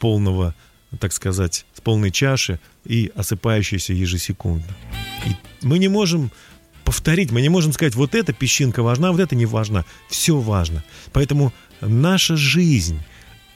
[0.00, 0.56] полного
[1.00, 4.74] так сказать, с полной чаши и осыпающейся ежесекундно.
[5.26, 5.30] И
[5.62, 6.30] мы не можем
[6.84, 9.84] повторить, мы не можем сказать, вот эта песчинка важна, вот это не важна.
[10.08, 10.84] Все важно.
[11.12, 13.00] Поэтому наша жизнь,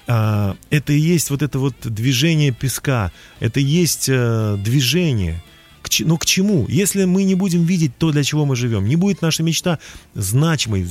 [0.07, 5.43] а, это и есть вот это вот движение песка, это и есть а, движение.
[5.89, 6.66] Че- ну к чему?
[6.68, 9.78] Если мы не будем видеть то, для чего мы живем, не будет наша мечта
[10.14, 10.87] значимой,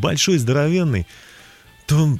[0.00, 1.06] большой, здоровенной,
[1.86, 2.18] то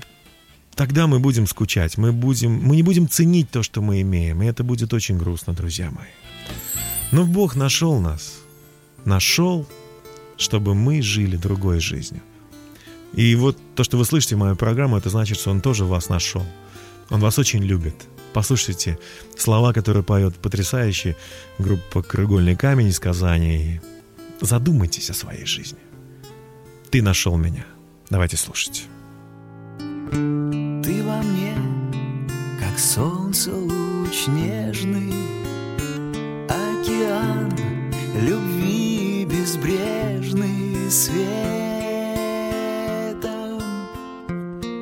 [0.80, 4.46] тогда мы будем скучать, мы, будем, мы не будем ценить то, что мы имеем, и
[4.46, 6.08] это будет очень грустно, друзья мои.
[7.12, 8.38] Но Бог нашел нас,
[9.04, 9.66] нашел,
[10.38, 12.22] чтобы мы жили другой жизнью.
[13.12, 16.46] И вот то, что вы слышите мою программу, это значит, что Он тоже вас нашел.
[17.10, 17.96] Он вас очень любит.
[18.32, 18.98] Послушайте
[19.36, 21.14] слова, которые поет потрясающая
[21.58, 23.82] группа «Краеугольный камень» из Казани.
[24.40, 25.78] Задумайтесь о своей жизни.
[26.90, 27.66] Ты нашел меня.
[28.08, 28.86] Давайте слушать.
[31.10, 31.56] Во мне,
[32.60, 35.12] как солнце луч нежный,
[36.48, 37.52] океан
[38.14, 41.20] любви безбрежный светом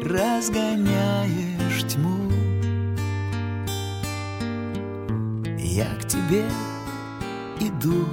[0.04, 2.30] разгоняешь тьму.
[5.56, 6.44] Я к тебе
[7.58, 8.04] иду,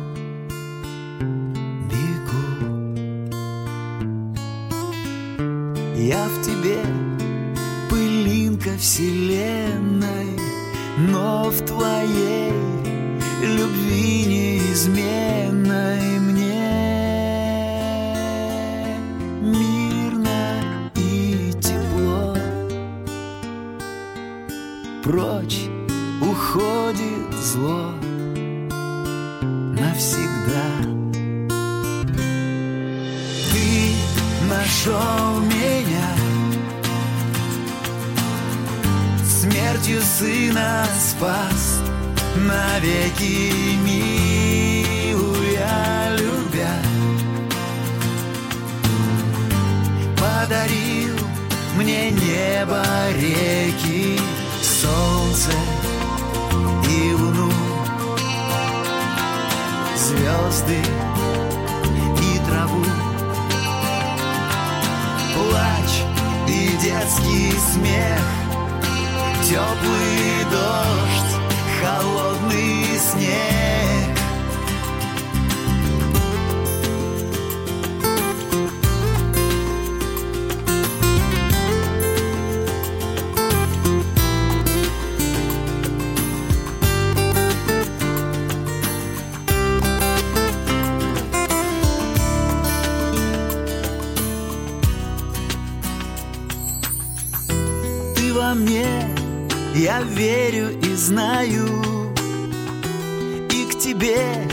[100.05, 101.67] верю и знаю,
[103.51, 104.47] и к тебе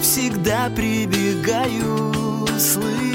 [0.00, 3.11] всегда прибегаю, слышу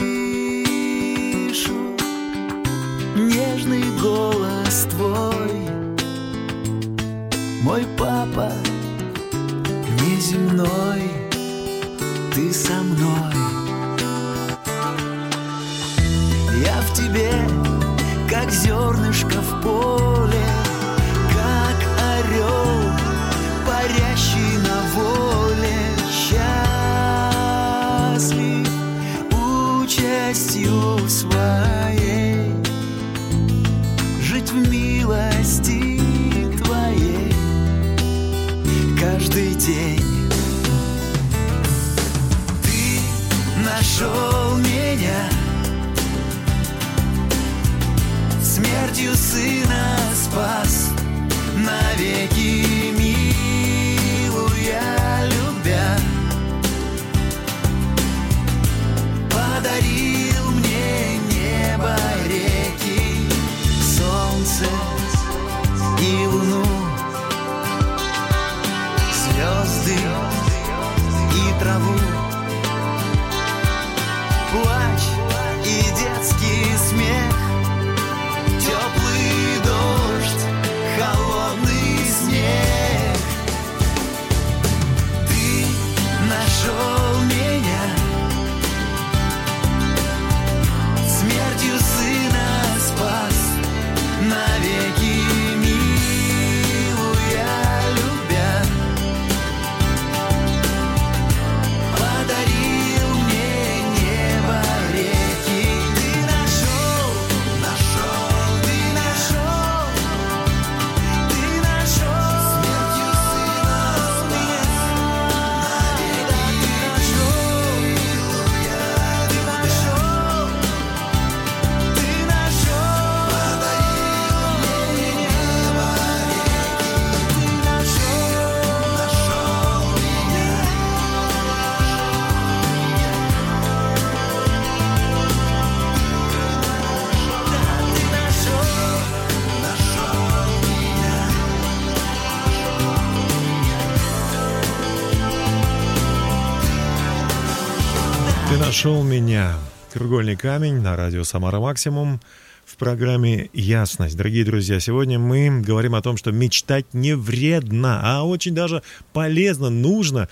[150.38, 152.22] камень на радио Самара Максимум
[152.64, 154.16] в программе «Ясность».
[154.16, 158.84] Дорогие друзья, сегодня мы говорим о том, что мечтать не вредно, а очень даже
[159.14, 160.30] полезно, нужно.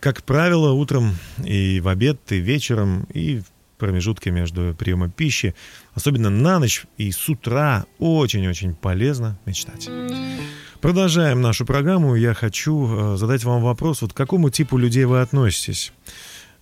[0.00, 3.44] Как правило, утром и в обед, и вечером, и в
[3.78, 5.54] промежутке между приемом пищи,
[5.94, 9.90] особенно на ночь и с утра, очень-очень полезно мечтать.
[10.80, 12.16] Продолжаем нашу программу.
[12.16, 15.92] Я хочу э, задать вам вопрос, вот к какому типу людей вы относитесь?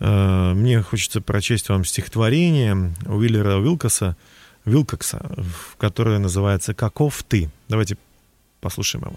[0.00, 4.16] Э, мне хочется прочесть вам стихотворение Уиллера Уилкоса,
[4.64, 5.30] Вилкокса,
[5.78, 7.50] которое называется «Каков ты?».
[7.68, 7.96] Давайте
[8.60, 9.16] послушаем его.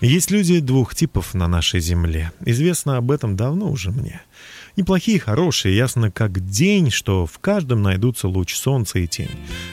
[0.00, 2.32] Есть люди двух типов на нашей земле.
[2.44, 4.20] Известно об этом давно уже мне.
[4.76, 9.30] Неплохие, хорошие, ясно как день, что в каждом найдутся луч солнца и тень.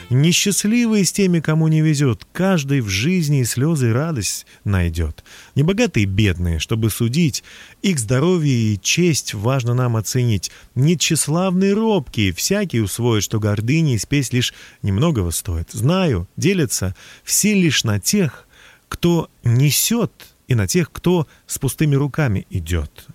[0.08, 5.22] Несчастливые с теми, кому не везет, каждый в жизни и слезы и радость найдет.
[5.56, 7.44] Небогатые и бедные, чтобы судить,
[7.82, 10.50] их здоровье и честь важно нам оценить.
[10.74, 15.70] Нетчеславные робкие, всякий усвоит, что гордыни и спесь лишь немногого стоит.
[15.70, 18.48] Знаю, делятся все лишь на тех,
[18.88, 20.12] кто несет,
[20.48, 23.06] и на тех, кто с пустыми руками идет.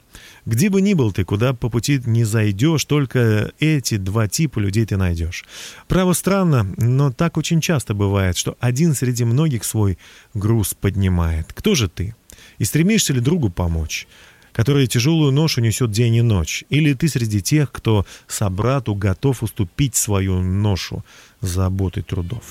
[0.49, 4.83] Где бы ни был ты, куда по пути не зайдешь, только эти два типа людей
[4.83, 5.45] ты найдешь.
[5.87, 9.99] Право странно, но так очень часто бывает, что один среди многих свой
[10.33, 11.53] груз поднимает.
[11.53, 12.15] Кто же ты?
[12.57, 14.07] И стремишься ли другу помочь?
[14.51, 16.65] который тяжелую ношу несет день и ночь?
[16.69, 21.05] Или ты среди тех, кто собрату готов уступить свою ношу
[21.39, 22.43] заботы трудов?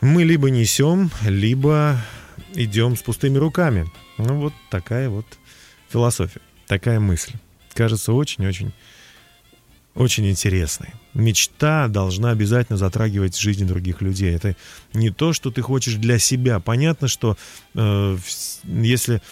[0.00, 2.00] Мы либо несем, либо
[2.54, 3.86] идем с пустыми руками.
[4.18, 5.26] Ну вот такая вот
[5.96, 7.32] философия, такая мысль.
[7.72, 8.72] Кажется очень-очень
[9.94, 10.90] очень интересной.
[11.14, 14.34] Мечта должна обязательно затрагивать жизни других людей.
[14.34, 14.54] Это
[14.92, 16.60] не то, что ты хочешь для себя.
[16.60, 17.38] Понятно, что
[17.74, 18.18] э,
[18.64, 19.22] если,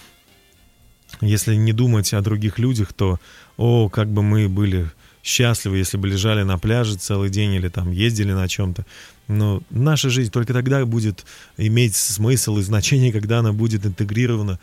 [1.20, 3.20] если не думать о других людях, то,
[3.58, 4.90] о, как бы мы были
[5.22, 8.86] счастливы, если бы лежали на пляже целый день или там ездили на чем-то.
[9.28, 11.26] Но наша жизнь только тогда будет
[11.58, 14.58] иметь смысл и значение, когда она будет интегрирована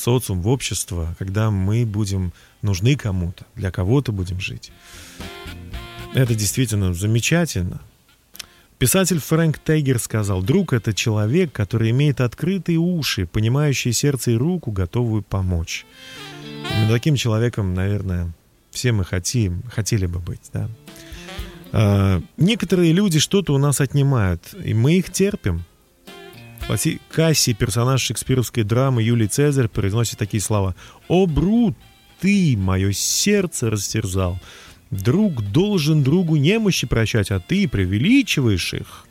[0.00, 2.32] социум, в общество, когда мы будем
[2.62, 4.72] нужны кому-то, для кого-то будем жить.
[6.14, 7.80] Это действительно замечательно.
[8.78, 14.70] Писатель Фрэнк Тейгер сказал, «Друг— это человек, который имеет открытые уши, понимающий сердце и руку,
[14.70, 15.84] готовую помочь».
[16.74, 18.32] Именно таким человеком, наверное,
[18.70, 20.68] все мы хотим, хотели бы быть, да.
[21.72, 25.64] А, некоторые люди что-то у нас отнимают, и мы их терпим.
[27.10, 30.74] Кассий, персонаж шекспировской драмы Юлий Цезарь, произносит такие слова.
[31.08, 31.76] «О, Брут,
[32.20, 34.38] ты мое сердце растерзал.
[34.90, 39.06] Друг должен другу немощи прощать, а ты преувеличиваешь их».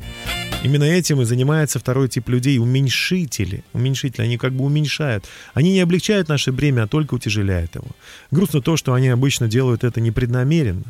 [0.61, 3.63] Именно этим и занимается второй тип людей– уменьшители.
[3.71, 5.25] Уменьшители, они как бы уменьшают.
[5.53, 7.87] Они не облегчают наше бремя, а только утяжеляют его.
[8.29, 10.83] Грустно то, что они обычно делают это непреднамеренно.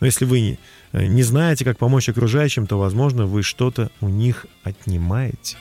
[0.00, 0.58] Но если вы
[0.92, 5.56] не знаете, как помочь окружающим, то, возможно, вы что-то у них отнимаете.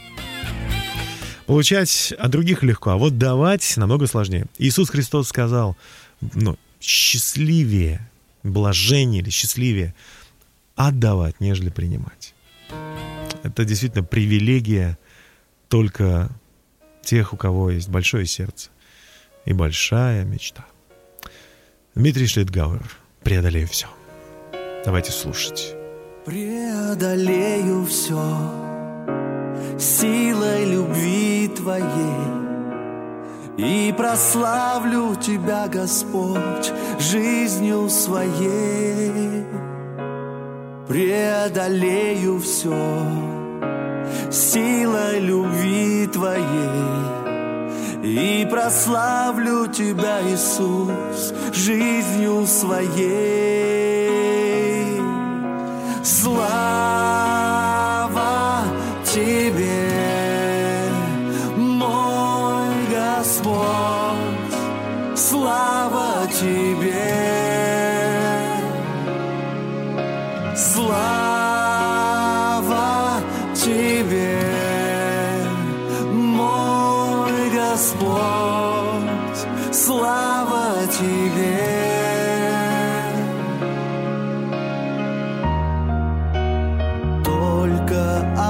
[1.45, 4.47] Получать от других легко, а вот давать намного сложнее.
[4.57, 5.77] Иисус Христос сказал,
[6.33, 8.09] ну, счастливее,
[8.43, 9.93] блажение или счастливее
[10.75, 12.33] отдавать, нежели принимать.
[13.43, 14.97] Это действительно привилегия
[15.69, 16.29] только
[17.03, 18.69] тех, у кого есть большое сердце
[19.45, 20.65] и большая мечта.
[21.93, 22.83] Дмитрий Шлитгауэр
[23.23, 23.87] «Преодолею все».
[24.83, 25.73] Давайте слушать.
[26.25, 28.74] Преодолею все
[29.78, 32.45] силой любви Твоей.
[33.57, 39.45] И прославлю Тебя, Господь, жизнью своей.
[40.88, 42.76] Преодолею все
[44.32, 46.43] силой любви Твоей.
[48.03, 52.95] И прославлю Тебя, Иисус, жизнью своей.
[56.03, 57.34] Слава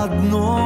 [0.06, 0.65] одно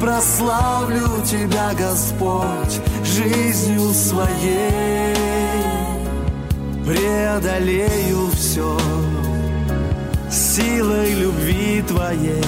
[0.00, 5.14] прославлю Тебя, Господь, жизнью своей.
[6.84, 8.76] Преодолею все
[10.30, 12.44] силой любви Твоей.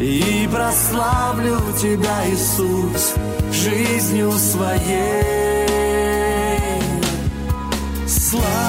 [0.00, 3.14] И прославлю Тебя, Иисус,
[3.52, 5.24] жизнью своей.
[8.06, 8.67] Слава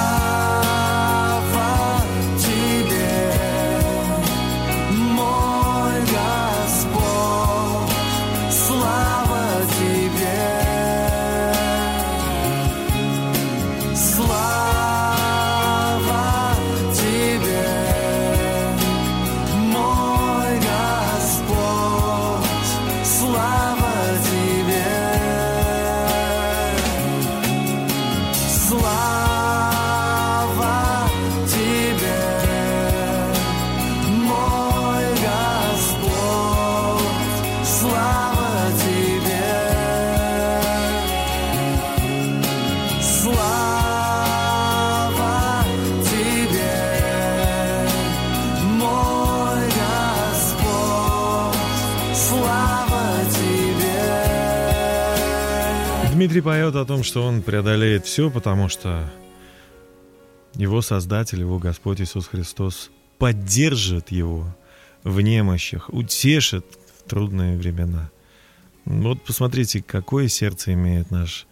[56.40, 59.10] Дмитрий поет о том, что он преодолеет все, потому что
[60.54, 64.46] его Создатель, его Господь Иисус Христос поддержит его
[65.04, 66.64] в немощах, утешит
[66.96, 68.10] в трудные времена.
[68.86, 71.46] Вот посмотрите, какое сердце имеет наш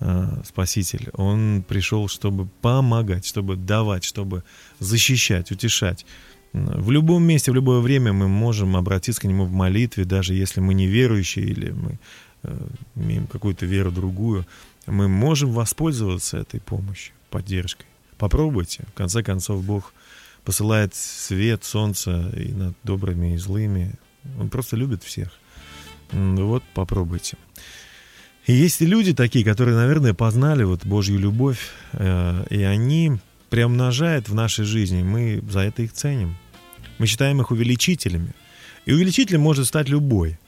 [0.00, 1.10] э, Спаситель.
[1.12, 4.42] Он пришел, чтобы помогать, чтобы давать, чтобы
[4.80, 6.04] защищать, утешать.
[6.52, 10.60] В любом месте, в любое время мы можем обратиться к Нему в молитве, даже если
[10.60, 11.98] мы неверующие или мы
[12.42, 14.46] э, имеем какую-то веру другую,
[14.86, 17.86] мы можем воспользоваться этой помощью, поддержкой.
[18.18, 18.84] Попробуйте.
[18.92, 19.94] В конце концов, Бог
[20.44, 23.94] посылает свет, солнце и над добрыми и злыми.
[24.38, 25.30] Он просто любит всех.
[26.12, 27.38] Вот попробуйте.
[28.46, 34.34] И есть люди такие, которые, наверное, познали вот Божью любовь, э, и они приумножают в
[34.34, 35.02] нашей жизни.
[35.02, 36.36] Мы за это их ценим.
[37.02, 38.32] Мы считаем их увеличителями.
[38.86, 40.38] И увеличителем может стать любой,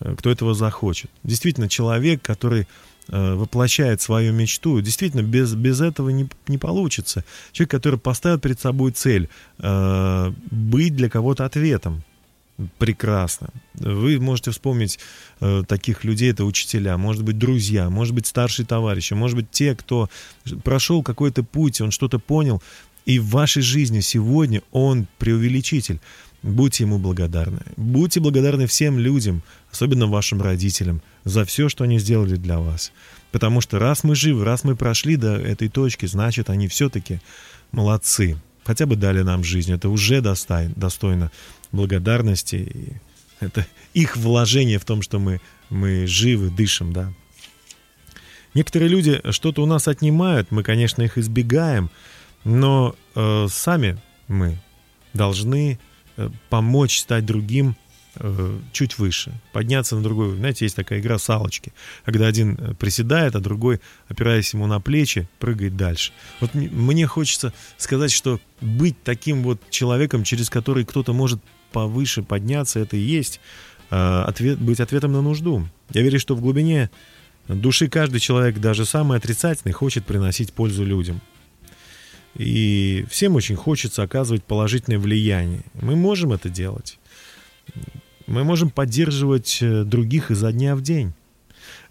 [0.00, 1.10] э, кто этого захочет.
[1.22, 2.66] Действительно, человек, который
[3.08, 7.24] э, воплощает свою мечту, действительно, без, без этого не, не получится.
[7.52, 9.30] Человек, который поставил перед собой цель
[9.60, 12.02] э, быть для кого-то ответом.
[12.76, 13.48] Прекрасно.
[13.72, 14.98] Вы можете вспомнить
[15.40, 19.74] э, таких людей, это учителя, может быть, друзья, может быть, старшие товарищи, может быть, те,
[19.74, 20.10] кто
[20.64, 22.62] прошел какой-то путь, он что-то понял,
[23.06, 26.00] и в вашей жизни сегодня он преувеличитель.
[26.42, 27.60] Будьте ему благодарны.
[27.76, 29.42] Будьте благодарны всем людям,
[29.72, 32.92] особенно вашим родителям, за все, что они сделали для вас.
[33.32, 37.20] Потому что раз мы живы, раз мы прошли до этой точки, значит, они все-таки
[37.72, 38.36] молодцы.
[38.64, 39.72] Хотя бы дали нам жизнь.
[39.72, 41.30] Это уже достойно,
[41.72, 42.56] благодарности.
[42.56, 42.92] И
[43.40, 45.40] это их вложение в том, что мы,
[45.70, 47.12] мы живы, дышим, да.
[48.54, 51.90] Некоторые люди что-то у нас отнимают, мы, конечно, их избегаем,
[52.44, 54.58] но э, сами мы
[55.12, 55.78] должны
[56.16, 57.76] э, помочь стать другим
[58.16, 60.36] э, чуть выше, подняться на другой.
[60.36, 61.72] Знаете, есть такая игра салочки,
[62.04, 66.12] когда один э, приседает, а другой, опираясь ему на плечи, прыгает дальше.
[66.40, 71.40] Вот мне хочется сказать, что быть таким вот человеком, через который кто-то может
[71.72, 73.40] повыше подняться, это и есть
[73.90, 75.66] э, ответ, быть ответом на нужду.
[75.90, 76.90] Я верю, что в глубине
[77.48, 81.20] души каждый человек, даже самый отрицательный, хочет приносить пользу людям.
[82.36, 85.62] И всем очень хочется оказывать положительное влияние.
[85.74, 86.98] Мы можем это делать.
[88.26, 91.12] Мы можем поддерживать э, других изо дня в день.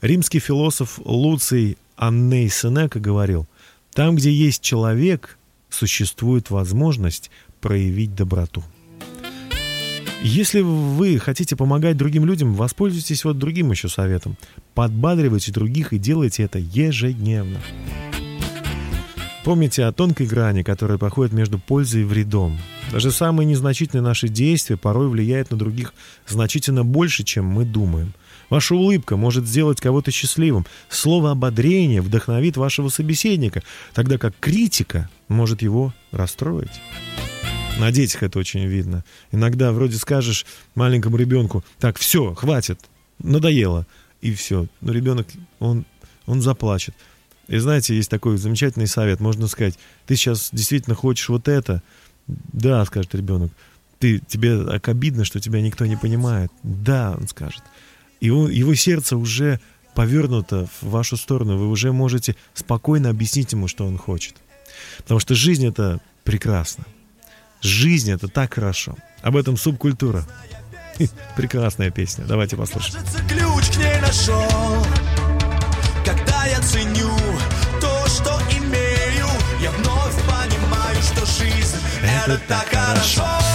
[0.01, 3.47] Римский философ Луций Анней Сенека говорил,
[3.93, 5.37] там, где есть человек,
[5.69, 7.31] существует возможность
[7.61, 8.63] проявить доброту.
[10.21, 14.37] Если вы хотите помогать другим людям, воспользуйтесь вот другим еще советом.
[14.73, 17.59] Подбадривайте других и делайте это ежедневно.
[19.43, 22.57] Помните о тонкой грани, которая проходит между пользой и вредом.
[22.93, 25.93] Даже самые незначительные наши действия порой влияют на других
[26.25, 28.13] значительно больше, чем мы думаем.
[28.49, 30.65] Ваша улыбка может сделать кого-то счастливым.
[30.87, 33.63] Слово ободрения вдохновит вашего собеседника,
[33.93, 36.81] тогда как критика может его расстроить.
[37.79, 39.03] На детях это очень видно.
[39.33, 42.79] Иногда вроде скажешь маленькому ребенку, так, все, хватит,
[43.19, 43.87] надоело.
[44.21, 44.67] И все.
[44.79, 45.27] Но ребенок,
[45.59, 45.83] он,
[46.27, 46.95] он заплачет.
[47.53, 49.19] И знаете, есть такой замечательный совет.
[49.19, 49.77] Можно сказать,
[50.07, 51.83] ты сейчас действительно хочешь вот это.
[52.27, 53.51] Да, скажет ребенок.
[53.99, 56.51] Ты, тебе так обидно, что тебя никто не понимает.
[56.63, 57.61] Да, он скажет.
[58.23, 59.59] Он, его сердце уже
[59.93, 61.57] повернуто в вашу сторону.
[61.57, 64.33] Вы уже можете спокойно объяснить ему, что он хочет.
[64.97, 66.85] Потому что жизнь это прекрасно.
[67.61, 68.97] Жизнь это так хорошо.
[69.21, 70.25] Об этом субкультура.
[71.37, 72.25] Прекрасная песня.
[72.27, 72.95] Давайте послушаем.
[72.95, 74.85] Кажется, ключ к ней нашел
[76.03, 77.02] Когда я ценю
[82.25, 83.52] жизнь Это так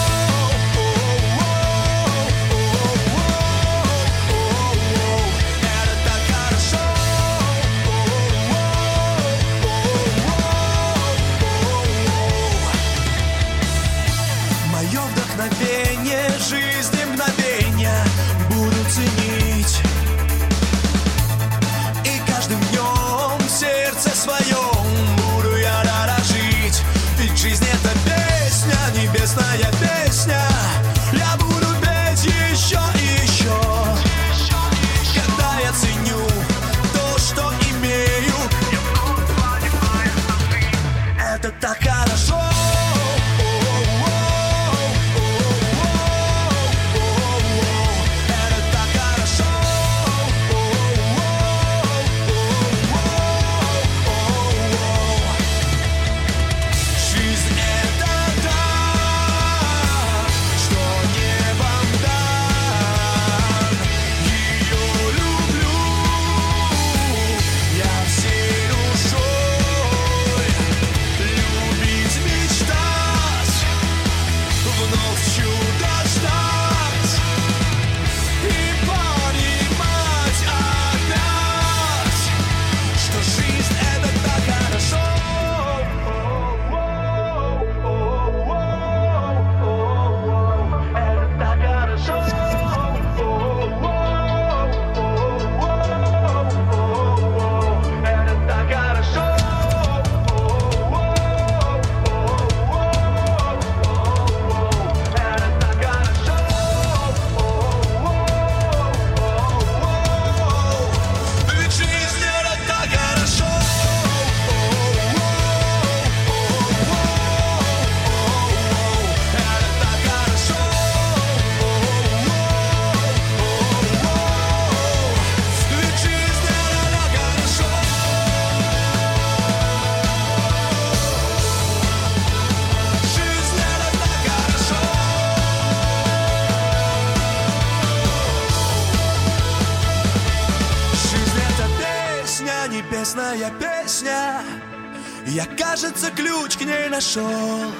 [145.31, 147.71] Я, кажется, ключ к ней нашел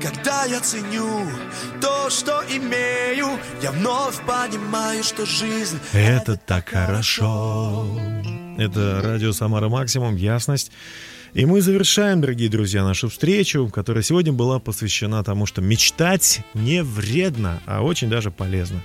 [0.00, 1.26] Когда я ценю
[1.82, 7.86] то, что имею Я вновь понимаю, что жизнь Это так хорошо.
[8.56, 10.72] Это радио Самара Максимум, ясность.
[11.34, 16.82] И мы завершаем, дорогие друзья, нашу встречу, которая сегодня была посвящена тому, что мечтать не
[16.82, 18.82] вредно, а очень даже полезно.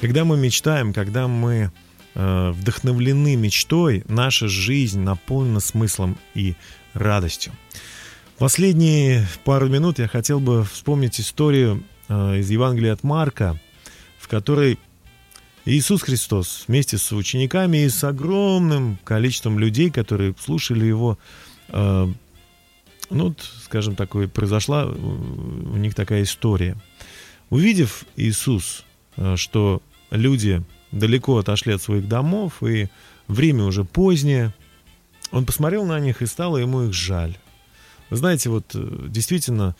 [0.00, 1.70] Когда мы мечтаем, когда мы
[2.14, 6.54] э, вдохновлены мечтой, наша жизнь наполнена смыслом и
[6.94, 7.52] радостью.
[8.38, 13.60] Последние пару минут я хотел бы вспомнить историю э, из Евангелия от Марка,
[14.16, 14.78] в которой
[15.64, 21.18] Иисус Христос вместе с учениками и с огромным количеством людей, которые слушали его,
[21.68, 22.06] э,
[23.10, 26.76] ну, скажем, такой, произошла э, у них такая история.
[27.50, 28.84] Увидев Иисус,
[29.34, 30.62] что люди
[30.92, 32.88] далеко отошли от своих домов, и
[33.26, 34.54] время уже позднее,
[35.30, 37.36] он посмотрел на них, и стало ему их жаль.
[38.10, 39.76] Вы знаете, вот э, действительно,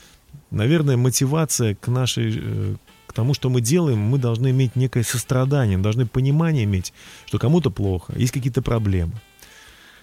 [0.51, 2.76] наверное, мотивация к нашей, э,
[3.07, 6.92] к тому, что мы делаем, мы должны иметь некое сострадание, должны понимание иметь,
[7.26, 9.12] что кому-то плохо, есть какие-то проблемы.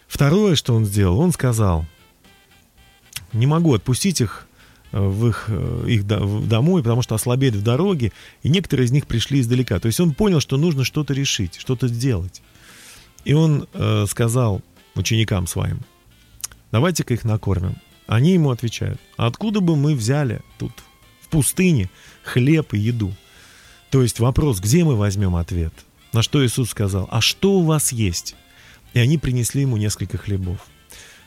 [0.07, 1.85] Второе, что он сделал, он сказал,
[3.33, 4.47] не могу отпустить их
[4.91, 5.49] э, в их,
[5.87, 9.79] их домой, потому что ослабеют в дороге, и некоторые из них пришли издалека.
[9.79, 12.41] То есть он понял, что нужно что-то решить, что-то сделать.
[13.23, 14.61] И он э, сказал
[14.99, 15.79] ученикам своим,
[16.71, 17.75] давайте-ка их накормим.
[18.07, 20.71] Они ему отвечают, откуда бы мы взяли тут,
[21.21, 21.89] в пустыне,
[22.23, 23.13] хлеб и еду?
[23.89, 25.73] То есть вопрос, где мы возьмем ответ?
[26.13, 28.35] На что Иисус сказал, а что у вас есть?
[28.93, 30.59] И они принесли ему несколько хлебов.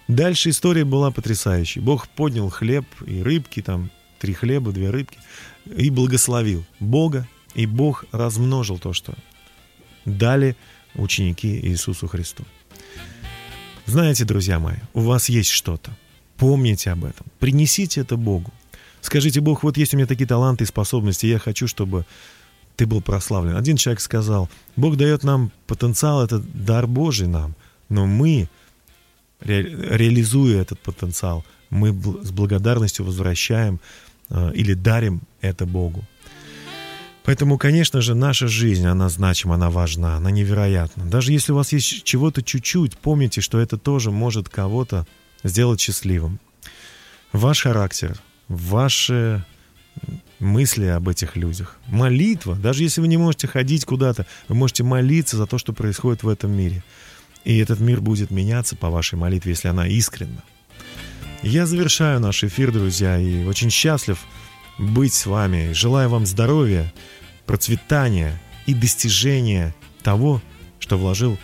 [0.06, 1.82] Дальше история была потрясающей.
[1.82, 5.18] Бог поднял хлеб и рыбки, там три хлеба, две рыбки,
[5.66, 9.14] и благословил Бога, и Бог размножил то, что
[10.04, 10.56] дали
[10.94, 12.44] ученики Иисусу Христу.
[13.88, 15.90] Знаете, друзья мои, у вас есть что-то.
[16.36, 17.26] Помните об этом.
[17.38, 18.52] Принесите это Богу.
[19.00, 22.04] Скажите, Бог, вот есть у меня такие таланты и способности, я хочу, чтобы
[22.76, 23.56] ты был прославлен.
[23.56, 27.54] Один человек сказал, Бог дает нам потенциал, это дар Божий нам,
[27.88, 28.48] но мы,
[29.40, 31.88] ре- реализуя этот потенциал, мы
[32.22, 33.80] с благодарностью возвращаем
[34.28, 36.04] э, или дарим это Богу.
[37.28, 41.04] Поэтому, конечно же, наша жизнь, она значима, она важна, она невероятна.
[41.04, 45.06] Даже если у вас есть чего-то чуть-чуть, помните, что это тоже может кого-то
[45.44, 46.40] сделать счастливым.
[47.34, 48.18] Ваш характер,
[48.48, 49.44] ваши
[50.38, 51.76] мысли об этих людях.
[51.88, 56.22] Молитва, даже если вы не можете ходить куда-то, вы можете молиться за то, что происходит
[56.22, 56.82] в этом мире.
[57.44, 60.42] И этот мир будет меняться по вашей молитве, если она искренна.
[61.42, 64.18] Я завершаю наш эфир, друзья, и очень счастлив
[64.78, 65.72] быть с вами.
[65.72, 66.90] Желаю вам здоровья,
[67.48, 70.40] процветания и достижения того,
[70.78, 71.36] что вложил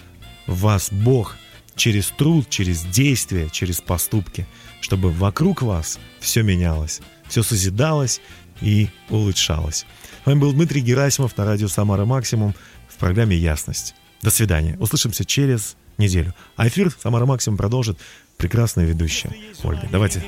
[0.46, 1.36] в вас Бог
[1.74, 4.46] через труд, через действия, через поступки,
[4.80, 8.20] чтобы вокруг вас все менялось, все созидалось
[8.60, 9.86] и улучшалось.
[10.22, 12.54] С вами был Дмитрий Герасимов на радио «Самара Максимум»
[12.88, 13.94] в программе «Ясность».
[14.22, 14.76] До свидания.
[14.78, 16.34] Услышимся через неделю.
[16.56, 17.98] А эфир «Самара Максимум» продолжит
[18.36, 19.88] прекрасная ведущая Ольга.
[19.90, 20.22] Давайте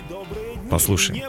[0.70, 1.22] послушаем.